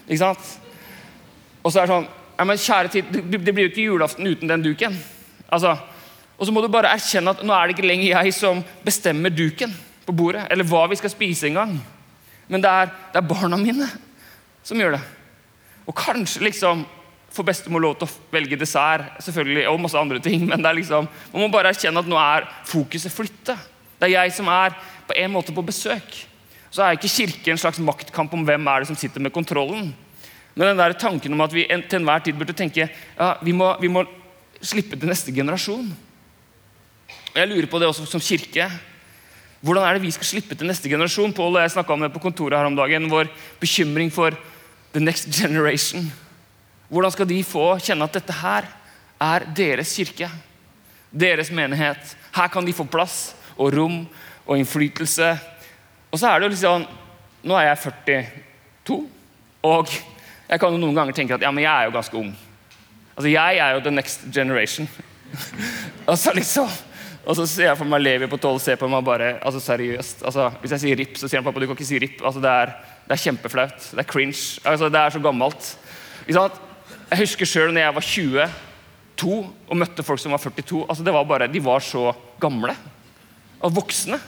Ikke 0.05 0.20
sant? 0.20 0.52
Og 1.64 1.72
så 1.72 1.81
er 1.81 1.88
det 1.88 1.94
sånn 1.96 2.09
ja, 2.37 2.44
men 2.44 2.61
kjære 2.61 2.92
tid, 2.92 3.20
Det 3.33 3.40
blir 3.40 3.64
jo 3.64 3.72
ikke 3.72 3.88
julaften 3.88 4.29
uten 4.29 4.52
den 4.52 4.68
duken. 4.68 4.98
Altså, 5.48 5.79
og 6.37 6.44
så 6.44 6.52
må 6.52 6.61
du 6.61 6.68
bare 6.68 6.92
erkjenne 6.92 7.33
at 7.33 7.40
nå 7.40 7.57
er 7.57 7.70
det 7.70 7.79
ikke 7.79 7.88
lenger 7.88 8.11
jeg 8.12 8.37
som 8.37 8.61
bestemmer 8.85 9.33
duken 9.33 9.72
på 10.05 10.12
bordet, 10.12 10.44
eller 10.52 10.68
hva 10.68 10.85
vi 10.92 11.00
skal 11.00 11.14
spise 11.14 11.48
engang. 11.48 11.79
Men 12.52 12.61
det 12.61 12.68
er, 12.68 12.92
det 13.14 13.22
er 13.22 13.33
barna 13.33 13.57
mine 13.57 13.88
som 14.66 14.81
gjør 14.81 14.96
det. 14.96 15.02
Og 15.87 15.94
kanskje 15.96 16.44
liksom 16.48 16.85
får 17.37 17.46
bestemor 17.46 17.83
lov 17.85 17.98
til 18.00 18.09
å 18.09 18.33
velge 18.33 18.59
dessert 18.59 19.20
selvfølgelig, 19.24 19.66
og 19.70 19.83
masse 19.83 19.98
andre 20.00 20.20
ting, 20.22 20.46
men 20.48 20.62
det 20.62 20.70
er 20.70 20.79
liksom, 20.81 21.09
man 21.33 21.44
må 21.44 21.50
bare 21.52 21.72
erkjenne 21.74 22.02
at 22.02 22.09
nå 22.11 22.18
er 22.20 22.48
fokuset 22.68 23.12
flyttet. 23.12 23.61
Det 23.96 24.09
er 24.09 24.16
jeg 24.16 24.35
som 24.37 24.48
er 24.52 24.74
på 25.07 25.16
en 25.16 25.33
måte 25.33 25.55
på 25.55 25.64
besøk. 25.64 26.24
Så 26.72 26.83
er 26.83 26.96
ikke 26.96 27.12
kirke 27.12 27.52
en 27.52 27.61
slags 27.61 27.81
maktkamp 27.81 28.35
om 28.37 28.42
hvem 28.44 28.66
er 28.68 28.83
det 28.83 28.90
som 28.90 28.98
sitter 28.98 29.22
med 29.22 29.33
kontrollen. 29.33 29.92
Men 30.57 30.72
den 30.72 30.81
der 30.81 30.96
tanken 30.96 31.37
om 31.37 31.44
at 31.44 31.52
vi 31.52 31.66
til 31.68 32.00
enhver 32.00 32.24
tid 32.24 32.37
burde 32.37 32.57
tenke 32.57 32.88
ja, 32.88 33.29
vi 33.44 33.52
må, 33.52 33.70
vi 33.81 33.90
må 33.92 34.07
slippe 34.64 34.96
til 34.96 35.09
neste 35.09 35.33
generasjon. 35.37 35.88
Og 37.33 37.37
Jeg 37.37 37.50
lurer 37.50 37.68
på 37.68 37.81
det 37.81 37.88
også 37.90 38.07
som 38.09 38.22
kirke. 38.24 38.68
Hvordan 39.61 39.85
er 39.85 39.96
det 39.96 40.05
vi 40.05 40.12
skal 40.14 40.29
slippe 40.31 40.57
til 40.57 40.68
neste 40.68 40.88
generasjon? 40.88 41.35
Pål 41.37 41.59
og 41.59 41.64
jeg 41.64 41.74
snakka 41.76 41.92
om 41.92 42.05
det 42.05 42.12
på 42.14 42.22
kontoret 42.24 42.57
her 42.57 42.68
om 42.68 42.76
dagen. 42.76 43.09
Vår 43.12 43.29
bekymring 43.61 44.12
for 44.12 44.37
the 44.92 45.01
next 45.01 45.29
generation. 45.31 46.12
Hvordan 46.88 47.12
skal 47.12 47.29
de 47.29 47.40
få 47.44 47.79
kjenne 47.83 48.07
at 48.07 48.14
dette 48.14 48.33
her 48.33 48.68
er 49.20 49.46
deres 49.57 49.94
kirke? 49.96 50.31
Deres 51.11 51.51
menighet. 51.51 52.16
Her 52.37 52.49
kan 52.53 52.66
de 52.66 52.75
få 52.77 52.85
plass 52.85 53.35
og 53.57 53.75
rom 53.75 54.05
og 54.46 54.59
innflytelse. 54.59 55.33
Og 56.12 56.18
så 56.18 56.31
er 56.31 56.38
det 56.38 56.49
jo 56.49 56.55
liksom 56.55 56.87
Nå 57.46 57.55
er 57.55 57.68
jeg 57.68 57.92
42, 58.03 59.05
og 59.62 59.90
jeg 60.49 60.59
kan 60.59 60.72
jo 60.75 60.81
noen 60.83 60.96
ganger 60.96 61.14
tenke 61.14 61.37
at 61.37 61.44
ja, 61.44 61.53
men 61.55 61.62
jeg 61.62 61.70
er 61.70 61.87
jo 61.87 61.92
ganske 61.94 62.16
ung. 62.18 62.33
Altså, 63.14 63.29
Jeg 63.29 63.59
er 63.62 63.75
jo 63.77 63.81
the 63.81 63.90
next 63.90 64.25
generation. 64.35 64.88
og 66.11 66.18
så 66.18 66.33
liksom 66.35 66.66
og 67.27 67.35
så 67.35 67.46
ser 67.51 67.70
jeg 67.72 67.79
for 67.81 67.90
meg 67.90 68.05
Levi 68.05 68.29
på 68.31 68.38
12 68.38 68.59
ser 68.62 68.77
på 68.79 68.88
meg 68.90 69.03
bare 69.07 69.33
altså 69.42 69.61
seriøst. 69.62 70.22
Altså, 70.29 70.46
hvis 70.62 70.77
jeg 70.77 70.83
sier 70.85 71.01
RIP, 71.01 71.16
så 71.18 71.27
sier 71.27 71.40
han 71.40 71.46
pappa 71.46 71.59
du 71.62 71.66
kan 71.66 71.75
ikke 71.75 71.88
si 71.88 71.99
RIP. 71.99 72.20
Altså, 72.22 72.42
det, 72.42 72.53
er, 72.53 72.75
det 73.07 73.14
er 73.14 73.23
kjempeflaut. 73.23 73.90
Det 73.92 74.03
er 74.03 74.09
cringe. 74.09 74.61
Altså, 74.66 74.88
det 74.90 75.01
er 75.01 75.14
så 75.14 75.23
gammelt. 75.23 75.69
Jeg 76.27 77.21
husker 77.21 77.47
sjøl 77.47 77.71
når 77.75 77.85
jeg 77.85 77.95
var 77.95 78.07
22 78.07 79.37
og 79.71 79.79
møtte 79.79 80.03
folk 80.07 80.21
som 80.23 80.35
var 80.35 80.42
42. 80.42 80.83
Altså, 80.88 81.05
det 81.07 81.14
var 81.14 81.29
bare, 81.29 81.47
De 81.47 81.62
var 81.62 81.85
så 81.85 82.11
gamle 82.42 82.75
og 83.62 83.77
voksne. 83.77 84.19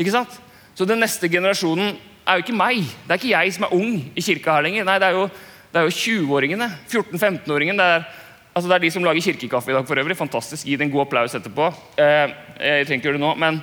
Ikke 0.00 0.14
sant? 0.14 0.32
Så 0.74 0.86
den 0.88 1.02
neste 1.02 1.28
generasjonen 1.28 1.98
er 2.24 2.38
jo 2.38 2.44
ikke 2.46 2.56
meg. 2.56 2.88
Det 3.04 3.12
er 3.12 3.20
ikke 3.20 3.34
jeg 3.34 3.52
som 3.52 3.68
er 3.68 3.76
ung 3.76 3.92
i 4.16 4.24
kirka 4.24 4.56
her 4.56 4.64
lenger. 4.64 4.88
Nei, 4.88 4.96
det 5.02 5.10
er 5.10 5.18
jo, 5.18 5.28
jo 5.76 5.92
20-åringene. 6.00 6.70
14-15-åringene. 6.88 7.84
Det 7.84 8.16
Altså 8.50 8.66
Det 8.66 8.74
er 8.74 8.82
de 8.82 8.90
som 8.90 9.04
lager 9.06 9.22
kirkekaffe 9.22 9.70
i 9.70 9.74
dag 9.76 9.86
for 9.86 9.98
øvrig. 10.00 10.16
Fantastisk. 10.18 10.66
Gi 10.66 10.74
det 10.76 10.88
en 10.88 10.90
god 10.90 11.06
applaus 11.06 11.34
etterpå. 11.38 11.68
Eh, 11.96 12.32
jeg 12.58 12.86
trenger 12.86 12.98
ikke 12.98 13.06
gjøre 13.06 13.20
det 13.20 13.22
nå, 13.22 13.34
men, 13.38 13.60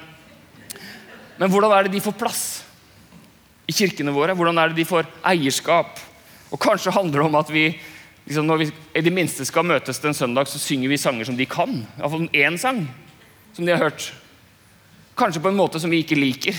men 1.38 1.52
hvordan 1.52 1.74
er 1.76 1.84
det 1.84 1.92
de 1.98 2.02
får 2.02 2.16
plass 2.16 2.67
i 3.68 3.76
kirkene 3.76 4.14
våre? 4.16 4.36
Hvordan 4.38 4.58
er 4.62 4.72
det 4.72 4.80
de 4.80 4.88
får 4.88 5.08
eierskap? 5.28 6.00
Og 6.52 6.60
Kanskje 6.62 6.94
handler 6.96 7.20
det 7.20 7.28
om 7.28 7.40
at 7.40 7.52
vi 7.52 7.70
liksom 8.28 8.48
når 8.48 8.60
vi 8.60 8.68
i 9.00 9.04
det 9.04 9.14
minste 9.16 9.46
skal 9.48 9.66
møtes 9.68 10.02
en 10.04 10.16
søndag, 10.16 10.50
så 10.52 10.60
synger 10.60 10.92
vi 10.92 11.00
sanger 11.00 11.28
som 11.28 11.38
de 11.38 11.48
kan. 11.48 11.80
Iallfall 11.98 12.28
én 12.36 12.58
sang 12.60 12.84
som 13.56 13.66
de 13.66 13.72
har 13.72 13.88
hørt. 13.88 14.12
Kanskje 15.18 15.42
på 15.42 15.50
en 15.52 15.60
måte 15.60 15.80
som 15.80 15.92
vi 15.92 16.04
ikke 16.04 16.20
liker. 16.20 16.56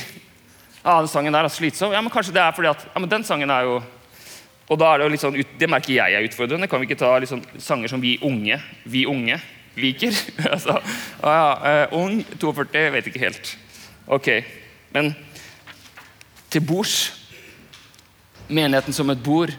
Ja, 0.85 0.99
den 1.01 1.11
sangen 1.11 1.35
der 1.35 1.45
er 1.45 1.53
slitsom. 1.53 1.93
Ja, 1.93 2.01
men 2.01 2.13
Kanskje 2.13 2.35
det 2.35 2.43
er 2.43 2.57
fordi 2.57 2.73
at 2.73 2.87
ja, 2.89 3.01
men 3.01 3.11
den 3.11 3.25
sangen 3.25 3.51
er 3.51 3.69
jo 3.69 3.79
og 4.69 4.77
da 4.77 4.91
er 4.93 5.01
Det 5.01 5.07
jo 5.07 5.13
litt 5.15 5.23
sånn, 5.23 5.37
det 5.61 5.69
merker 5.71 5.95
jeg 5.95 6.13
er 6.13 6.27
utfordrende. 6.27 6.69
Kan 6.69 6.83
vi 6.83 6.89
ikke 6.91 7.01
ta 7.01 7.15
liksom 7.23 7.41
sanger 7.57 7.89
som 7.89 8.03
vi 8.03 8.19
unge 8.25 8.59
vi 8.85 9.07
unge 9.09 9.39
liker? 9.81 10.13
altså, 10.55 10.77
ja, 11.23 11.33
ja, 11.33 11.87
uh, 11.89 11.97
Ung, 11.97 12.21
42, 12.37 12.83
vet 12.93 13.09
ikke 13.09 13.23
helt. 13.23 13.55
Ok, 14.09 14.29
Men 14.93 15.13
til 16.49 16.65
bords, 16.65 17.13
menigheten 18.49 18.95
som 18.97 19.11
et 19.13 19.21
bord, 19.23 19.53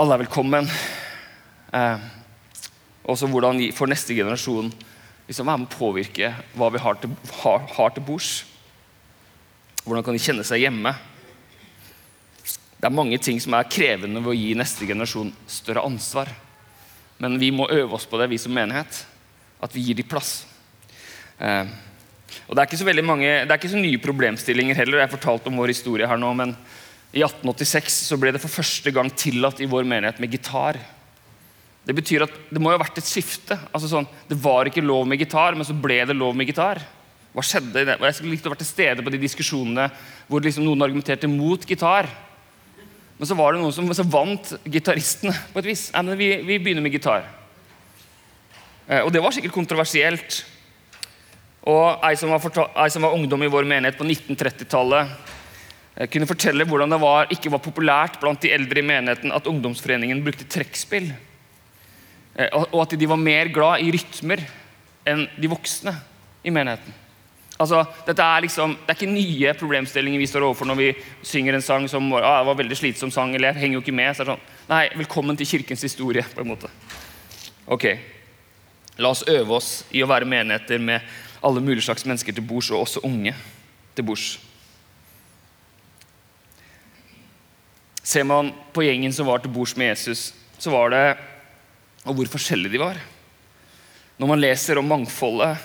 alle 0.00 0.16
er 0.16 0.22
velkommen. 0.24 0.68
Eh, 1.76 2.06
også 3.04 3.28
hvordan 3.28 3.60
vi 3.60 3.68
for 3.76 3.90
neste 3.90 4.16
generasjon 4.16 4.70
liksom 5.28 5.48
være 5.48 5.62
med 5.62 5.68
å 5.68 5.76
påvirke 5.76 6.32
hva 6.56 6.70
vi 6.72 6.80
har 6.80 6.96
til, 7.00 7.12
har, 7.42 7.66
har 7.76 7.92
til 7.92 8.06
bords. 8.06 8.30
Hvordan 9.84 10.06
kan 10.06 10.16
de 10.16 10.22
kjenne 10.22 10.46
seg 10.46 10.64
hjemme? 10.64 10.94
Det 12.78 12.88
er 12.88 12.94
mange 12.94 13.18
ting 13.22 13.38
som 13.42 13.54
er 13.54 13.68
krevende 13.70 14.22
ved 14.22 14.32
å 14.32 14.38
gi 14.38 14.56
neste 14.58 14.88
generasjon 14.88 15.34
større 15.50 15.84
ansvar. 15.86 16.32
Men 17.22 17.36
vi 17.38 17.52
må 17.54 17.68
øve 17.70 17.98
oss 17.98 18.08
på 18.08 18.18
det, 18.18 18.30
vi 18.32 18.40
som 18.40 18.54
menighet. 18.56 19.04
At 19.62 19.74
vi 19.76 19.84
gir 19.84 20.00
dem 20.00 20.08
plass. 20.08 20.46
Eh, 21.38 21.68
og 22.52 22.56
Det 22.56 22.60
er 22.60 22.68
ikke 22.68 22.82
så 22.82 22.84
veldig 22.84 23.02
mange, 23.08 23.28
det 23.32 23.48
er 23.48 23.56
ikke 23.56 23.72
så 23.72 23.78
nye 23.80 23.98
problemstillinger 24.02 24.76
heller. 24.76 24.98
Jeg 25.00 25.08
har 25.08 25.14
fortalt 25.14 25.46
om 25.48 25.54
vår 25.56 25.70
historie 25.72 26.04
her 26.04 26.18
nå, 26.20 26.34
men 26.36 26.50
I 27.16 27.22
1886 27.24 27.94
så 28.10 28.18
ble 28.20 28.28
det 28.34 28.42
for 28.42 28.52
første 28.52 28.92
gang 28.92 29.08
tillatt 29.08 29.62
i 29.64 29.68
vår 29.72 29.88
menighet 29.88 30.20
med 30.20 30.36
gitar. 30.36 30.76
Det 31.88 31.96
betyr 31.96 32.26
at 32.26 32.34
det 32.52 32.60
må 32.60 32.68
jo 32.68 32.76
ha 32.76 32.82
vært 32.84 33.00
et 33.00 33.08
skifte. 33.08 33.56
Altså 33.72 33.88
sånn, 33.94 34.10
det 34.28 34.36
var 34.44 34.68
ikke 34.68 34.84
lov 34.84 35.08
med 35.08 35.24
gitar, 35.24 35.56
men 35.56 35.64
så 35.64 35.72
ble 35.72 36.02
det 36.04 36.18
lov 36.18 36.36
med 36.36 36.52
gitar. 36.52 36.82
Hva 37.32 37.40
skjedde? 37.40 37.86
Jeg 37.88 38.18
skulle 38.18 38.36
likt 38.36 38.44
å 38.44 38.52
være 38.52 38.60
til 38.66 38.72
stede 38.74 39.00
på 39.00 39.16
de 39.16 39.24
diskusjonene 39.24 39.88
hvor 40.28 40.44
liksom 40.44 40.68
noen 40.68 40.84
argumenterte 40.84 41.32
mot 41.32 41.64
gitar. 41.64 42.12
Men 43.16 43.32
så 43.32 43.40
var 43.40 43.56
det 43.56 43.64
noen 43.64 43.96
som 43.96 44.12
vant 44.12 44.52
gitaristene 44.68 45.32
på 45.54 45.64
et 45.64 45.72
vis. 45.72 45.88
Nei, 45.96 46.04
men 46.04 46.20
vi, 46.20 46.34
vi 46.44 46.60
begynner 46.60 46.84
med 46.84 47.00
gitar. 47.00 47.24
Eh, 48.84 49.00
og 49.00 49.08
det 49.08 49.24
var 49.24 49.32
sikkert 49.32 49.56
kontroversielt. 49.56 50.42
Og 51.70 52.02
ei 52.02 52.16
som, 52.18 52.32
ei 52.32 52.90
som 52.90 53.04
var, 53.06 53.14
ungdom 53.14 53.44
i 53.44 53.50
vår 53.50 53.66
menighet 53.68 53.98
på 53.98 54.06
1930-tallet, 54.06 55.12
eh, 55.94 56.08
kunne 56.10 56.26
fortelle 56.26 56.66
hvordan 56.66 56.90
det 56.90 56.98
var, 57.02 57.28
ikke 57.30 57.52
var 57.54 57.62
populært 57.62 58.18
blant 58.22 58.42
de 58.42 58.50
eldre 58.54 58.82
i 58.82 58.86
menigheten 58.86 59.34
at 59.34 59.46
ungdomsforeningen 59.46 60.24
brukte 60.24 60.48
trekkspill. 60.50 61.12
Eh, 62.34 62.50
og 62.64 62.80
at 62.82 62.96
de 62.98 63.10
var 63.10 63.20
mer 63.20 63.52
glad 63.54 63.84
i 63.84 63.92
rytmer 63.94 64.42
enn 65.06 65.28
de 65.38 65.50
voksne 65.50 65.94
i 66.42 66.50
menigheten. 66.54 66.98
Altså, 67.62 67.84
dette 68.06 68.24
er 68.24 68.42
liksom, 68.42 68.72
Det 68.74 68.90
er 68.90 68.96
ikke 68.96 69.12
nye 69.12 69.52
problemstillinger 69.54 70.18
vi 70.18 70.26
står 70.26 70.46
overfor 70.48 70.66
når 70.66 70.78
vi 70.80 70.88
synger 71.22 71.54
en 71.54 71.62
sang 71.62 71.84
som 71.90 72.08
ah, 72.18 72.40
var 72.48 72.56
veldig 72.58 72.78
slitsom 72.78 73.12
sang, 73.14 73.36
eller 73.36 73.52
jeg 73.52 73.62
henger 73.62 73.78
jo 73.78 73.82
ikke 73.84 73.94
med. 73.94 74.16
så 74.16 74.24
er 74.24 74.26
det 74.26 74.34
sånn, 74.34 74.48
Nei, 74.72 74.82
velkommen 74.98 75.38
til 75.38 75.46
kirkens 75.46 75.84
historie. 75.86 76.24
på 76.34 76.42
en 76.42 76.48
måte. 76.48 76.70
Ok, 77.70 77.86
La 78.98 79.08
oss 79.08 79.22
øve 79.28 79.56
oss 79.56 79.84
i 79.90 80.02
å 80.04 80.08
være 80.08 80.28
menigheter 80.28 80.80
med 80.82 81.00
alle 81.42 81.62
mulige 81.62 81.84
slags 81.84 82.06
mennesker 82.06 82.34
til 82.34 82.46
bords, 82.46 82.70
og 82.70 82.84
også 82.84 83.02
unge 83.06 83.34
til 83.96 84.06
bords. 84.06 84.38
Ser 88.02 88.26
man 88.26 88.50
på 88.74 88.84
gjengen 88.86 89.14
som 89.14 89.28
var 89.28 89.42
til 89.42 89.52
bords 89.54 89.76
med 89.78 89.92
Jesus, 89.92 90.32
så 90.58 90.70
var 90.70 90.90
det 90.90 91.04
Og 92.02 92.16
hvor 92.18 92.26
forskjellige 92.26 92.72
de 92.72 92.78
var. 92.82 92.96
Når 94.18 94.26
man 94.26 94.40
leser 94.40 94.78
om 94.78 94.88
mangfoldet 94.90 95.60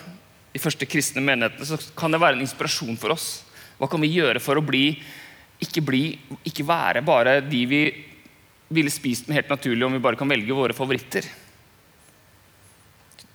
de 0.53 0.59
første 0.61 0.85
kristne 0.85 1.21
menighetene, 1.21 1.65
så 1.65 1.79
kan 1.97 2.13
det 2.13 2.19
være 2.21 2.37
en 2.37 2.43
inspirasjon 2.45 2.99
for 3.01 3.15
oss. 3.15 3.41
Hva 3.79 3.89
kan 3.89 4.01
vi 4.01 4.11
gjøre 4.13 4.37
for 4.37 4.53
å 4.53 4.61
bli, 4.61 4.91
ikke, 5.57 5.81
bli, 5.81 6.03
ikke 6.45 6.67
være 6.67 7.01
bare 7.01 7.39
de 7.41 7.63
vi 7.65 7.81
ville 8.69 8.93
spist 8.93 9.25
med 9.25 9.39
helt 9.39 9.49
naturlig 9.49 9.87
om 9.87 9.97
vi 9.97 10.03
bare 10.03 10.19
kan 10.19 10.29
velge 10.29 10.53
våre 10.53 10.77
favoritter? 10.77 11.25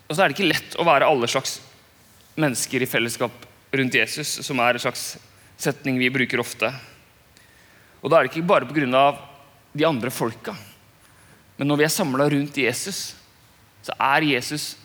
Og 0.06 0.14
så 0.14 0.22
er 0.22 0.30
det 0.30 0.38
ikke 0.38 0.52
lett 0.52 0.78
å 0.78 0.86
være 0.86 1.10
alle 1.10 1.26
slags 1.26 1.58
mennesker 2.34 2.82
i 2.82 2.88
fellesskap 2.88 3.46
rundt 3.72 3.96
Jesus, 3.96 4.38
som 4.44 4.60
er 4.60 4.76
en 4.76 4.84
slags 4.84 5.16
setning 5.60 5.98
vi 6.00 6.10
bruker 6.12 6.40
ofte. 6.42 6.72
Og 8.02 8.10
da 8.10 8.18
er 8.18 8.26
det 8.26 8.32
ikke 8.32 8.48
bare 8.48 8.68
pga. 8.68 9.18
de 9.72 9.86
andre 9.86 10.10
folka. 10.10 10.54
Men 11.56 11.68
når 11.68 11.76
vi 11.76 11.84
er 11.84 11.88
samla 11.88 12.28
rundt 12.28 12.56
Jesus, 12.56 13.14
så 13.82 13.92
er 13.98 14.22
Jesus 14.22 14.76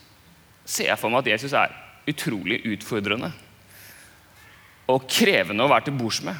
ser 0.68 0.90
jeg 0.90 1.00
for 1.00 1.12
meg 1.12 1.24
at 1.24 1.32
Jesus 1.32 1.54
er 1.56 1.74
utrolig 2.08 2.60
utfordrende 2.68 3.32
og 4.88 5.04
krevende 5.10 5.64
å 5.64 5.68
være 5.68 5.88
til 5.88 5.98
bords 5.98 6.22
med. 6.24 6.36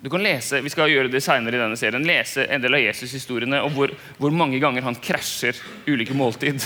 Du 0.00 0.08
kan 0.12 0.22
lese 0.24 0.62
vi 0.64 0.72
skal 0.72 0.88
gjøre 0.88 1.10
det 1.12 1.20
senere 1.24 1.56
i 1.56 1.60
denne 1.60 1.76
serien, 1.76 2.06
lese 2.06 2.46
en 2.48 2.62
del 2.62 2.76
av 2.76 2.84
Jesus-historiene 2.86 3.60
og 3.64 3.74
hvor, 3.76 3.92
hvor, 4.16 4.32
mange 4.32 4.60
ganger 4.62 4.84
han 4.86 4.96
krasjer 4.96 5.58
ulike 5.88 6.16
måltid. 6.16 6.64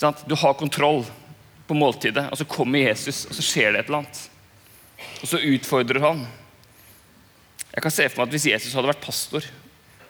Sånn, 0.00 0.16
du 0.24 0.36
har 0.40 0.56
kontroll 0.56 1.04
på 1.68 1.76
måltidet, 1.78 2.26
og 2.30 2.38
så 2.38 2.46
kommer 2.48 2.82
Jesus, 2.82 3.24
og 3.28 3.36
så 3.38 3.44
skjer 3.44 3.72
det 3.72 3.82
et 3.82 3.90
eller 3.90 4.02
annet. 4.02 4.22
Og 5.22 5.30
så 5.30 5.40
utfordrer 5.52 6.02
han. 6.02 6.24
Jeg 7.72 7.84
kan 7.84 7.94
se 7.94 8.08
for 8.10 8.20
meg 8.20 8.28
at 8.28 8.34
Hvis 8.36 8.50
Jesus 8.50 8.74
hadde 8.76 8.90
vært 8.90 9.04
pastor, 9.04 9.46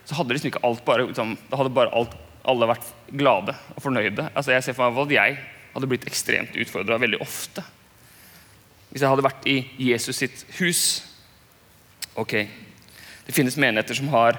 så 0.03 0.17
hadde 0.19 0.35
liksom 0.35 0.51
ikke 0.51 0.65
alt 0.67 0.83
bare, 0.85 1.07
liksom, 1.07 1.37
da 1.51 1.61
hadde 1.61 1.75
bare 1.75 1.93
alt, 1.95 2.17
alle 2.49 2.69
vært 2.73 2.89
glade 3.13 3.55
og 3.77 3.85
fornøyde. 3.85 4.27
Altså 4.35 4.55
jeg 4.57 4.67
ser 4.67 4.77
for 4.77 4.91
meg 4.91 5.05
at 5.05 5.15
jeg 5.15 5.39
hadde 5.73 5.89
blitt 5.89 6.09
ekstremt 6.11 6.59
utfordra 6.59 6.99
veldig 7.01 7.21
ofte. 7.23 7.65
Hvis 8.91 9.05
jeg 9.05 9.13
hadde 9.13 9.25
vært 9.25 9.47
i 9.49 9.57
Jesus 9.81 10.19
sitt 10.21 10.45
hus 10.59 10.83
Ok, 12.13 12.35
det 13.25 13.33
finnes 13.33 13.55
menigheter 13.57 13.97
som 13.97 14.11
har, 14.13 14.37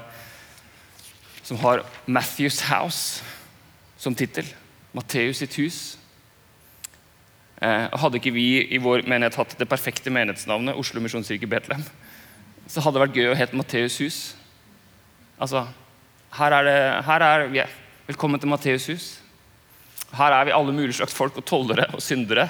som 1.41 1.57
har 1.57 1.81
Matthews 2.05 2.59
House 2.67 3.23
som 3.97 4.13
tittel. 4.13 4.45
Matteus 4.93 5.39
sitt 5.41 5.55
hus. 5.57 5.79
Eh, 7.63 7.93
hadde 7.95 8.19
ikke 8.19 8.33
vi 8.35 8.47
i 8.75 8.79
vår 8.81 9.05
menighet 9.07 9.37
hatt 9.39 9.53
det 9.55 9.69
perfekte 9.71 10.11
menighetsnavnet, 10.11 10.75
Oslo 10.75 10.99
Misjonskirke 10.99 11.47
Betlehem, 11.47 11.85
så 12.67 12.83
hadde 12.83 12.97
det 12.97 13.03
vært 13.05 13.19
gøy 13.19 13.29
å 13.31 13.37
hete 13.39 13.55
Matteus 13.55 13.99
hus. 14.03 14.17
Altså, 15.39 15.63
her 16.35 16.57
er 16.57 16.67
det 16.67 16.75
her 17.07 17.25
er, 17.29 17.45
er, 17.63 17.79
Velkommen 18.03 18.41
til 18.41 18.51
Matteus 18.51 18.89
hus. 18.91 19.07
Her 20.11 20.35
er 20.35 20.49
vi 20.49 20.55
alle 20.57 20.75
mulige 20.75 20.97
slags 20.97 21.15
folk, 21.15 21.37
og 21.39 21.47
tollere 21.47 21.87
og 21.95 22.03
syndere. 22.03 22.49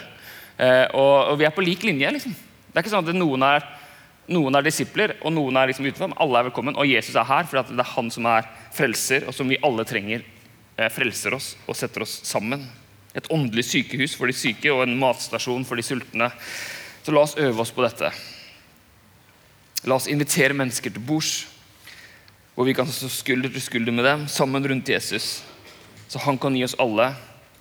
Eh, 0.58 0.88
og, 0.98 1.14
og, 1.30 1.38
vi 1.38 1.46
er 1.46 1.54
på 1.54 1.62
lik 1.62 1.86
linje. 1.86 2.10
liksom. 2.16 2.34
Det 2.34 2.74
er 2.74 2.82
ikke 2.82 2.96
sånn 2.96 3.06
at 3.06 3.20
noen 3.20 3.46
er, 3.46 3.68
noen 4.34 4.58
er 4.58 4.66
disipler, 4.66 5.14
og 5.22 5.36
noen 5.36 5.62
er 5.62 5.70
liksom 5.70 5.86
utenfor. 5.86 6.18
Alle 6.26 6.42
er 6.42 6.50
velkommen, 6.50 6.74
og 6.74 6.90
Jesus 6.90 7.14
er 7.14 7.30
her, 7.30 7.46
for 7.46 7.62
det 7.62 7.78
er 7.78 7.94
han 7.94 8.10
som 8.14 8.26
er 8.34 8.50
frelser, 8.74 9.30
og 9.30 9.38
som 9.38 9.52
vi 9.52 9.62
alle 9.62 9.86
trenger, 9.86 10.26
eh, 10.74 10.90
frelser 10.90 11.38
oss 11.38 11.54
og 11.68 11.78
setter 11.78 12.08
oss 12.08 12.24
sammen. 12.26 12.66
Et 13.14 13.30
åndelig 13.32 13.68
sykehus 13.70 14.16
for 14.18 14.30
de 14.30 14.36
syke 14.36 14.72
og 14.74 14.84
en 14.86 14.98
matstasjon 15.00 15.66
for 15.68 15.78
de 15.78 15.86
sultne. 15.86 16.32
Så 17.04 17.14
la 17.14 17.24
oss 17.26 17.38
øve 17.38 17.62
oss 17.62 17.74
på 17.74 17.84
dette. 17.86 18.10
La 19.84 19.98
oss 19.98 20.08
invitere 20.10 20.56
mennesker 20.56 20.94
til 20.94 21.04
bords, 21.04 21.48
hvor 22.56 22.66
vi 22.66 22.76
kan 22.78 22.88
stå 22.88 23.10
skulder 23.12 23.52
til 23.52 23.62
skulder 23.62 23.96
med 23.96 24.08
dem, 24.08 24.28
sammen 24.32 24.66
rundt 24.70 24.90
Jesus, 24.90 25.42
så 26.08 26.22
han 26.24 26.38
kan 26.38 26.56
gi 26.56 26.64
oss 26.64 26.78
alle 26.80 27.10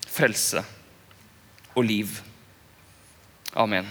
frelse 0.07 0.63
og 1.75 1.85
liv. 1.89 2.21
Amen. 3.57 3.89